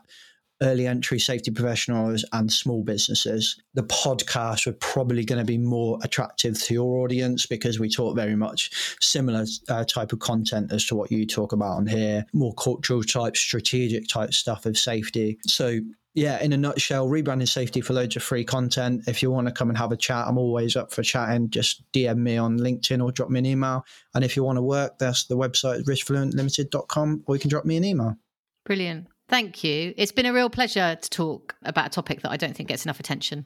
[0.61, 3.61] early entry safety professionals and small businesses.
[3.73, 8.15] The podcast are probably going to be more attractive to your audience because we talk
[8.15, 12.25] very much similar uh, type of content as to what you talk about on here,
[12.33, 15.37] more cultural type, strategic type stuff of safety.
[15.45, 15.79] So
[16.15, 19.03] yeah, in a nutshell, rebranding safety for loads of free content.
[19.05, 21.49] If you want to come and have a chat, I'm always up for chatting.
[21.49, 23.85] Just DM me on LinkedIn or drop me an email.
[24.13, 27.75] And if you want to work, that's the website riskfluentlimited.com or you can drop me
[27.75, 28.15] an email.
[28.63, 29.07] Brilliant.
[29.27, 29.93] Thank you.
[29.97, 32.85] It's been a real pleasure to talk about a topic that I don't think gets
[32.85, 33.45] enough attention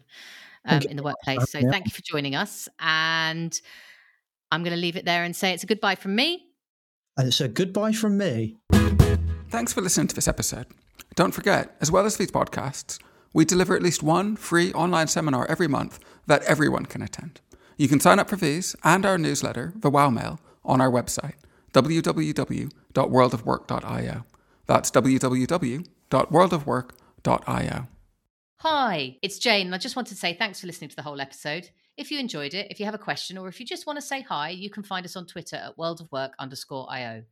[0.65, 1.49] um, in the workplace.
[1.51, 2.67] So thank you for joining us.
[2.79, 3.57] And
[4.51, 6.45] I'm going to leave it there and say it's a goodbye from me.
[7.17, 8.57] And it's a goodbye from me.
[9.49, 10.67] Thanks for listening to this episode.
[11.15, 12.99] Don't forget, as well as these podcasts,
[13.33, 17.41] we deliver at least one free online seminar every month that everyone can attend.
[17.77, 21.35] You can sign up for these and our newsletter, the Wow Mail, on our website,
[21.73, 24.25] www.worldofwork.io.
[24.69, 27.87] That's www.worldofwork.io.
[28.57, 31.71] Hi, it's Jane, I just wanted to say thanks for listening to the whole episode.
[31.97, 34.05] If you enjoyed it, if you have a question, or if you just want to
[34.05, 37.23] say hi, you can find us on Twitter at worldofwork underscore IO.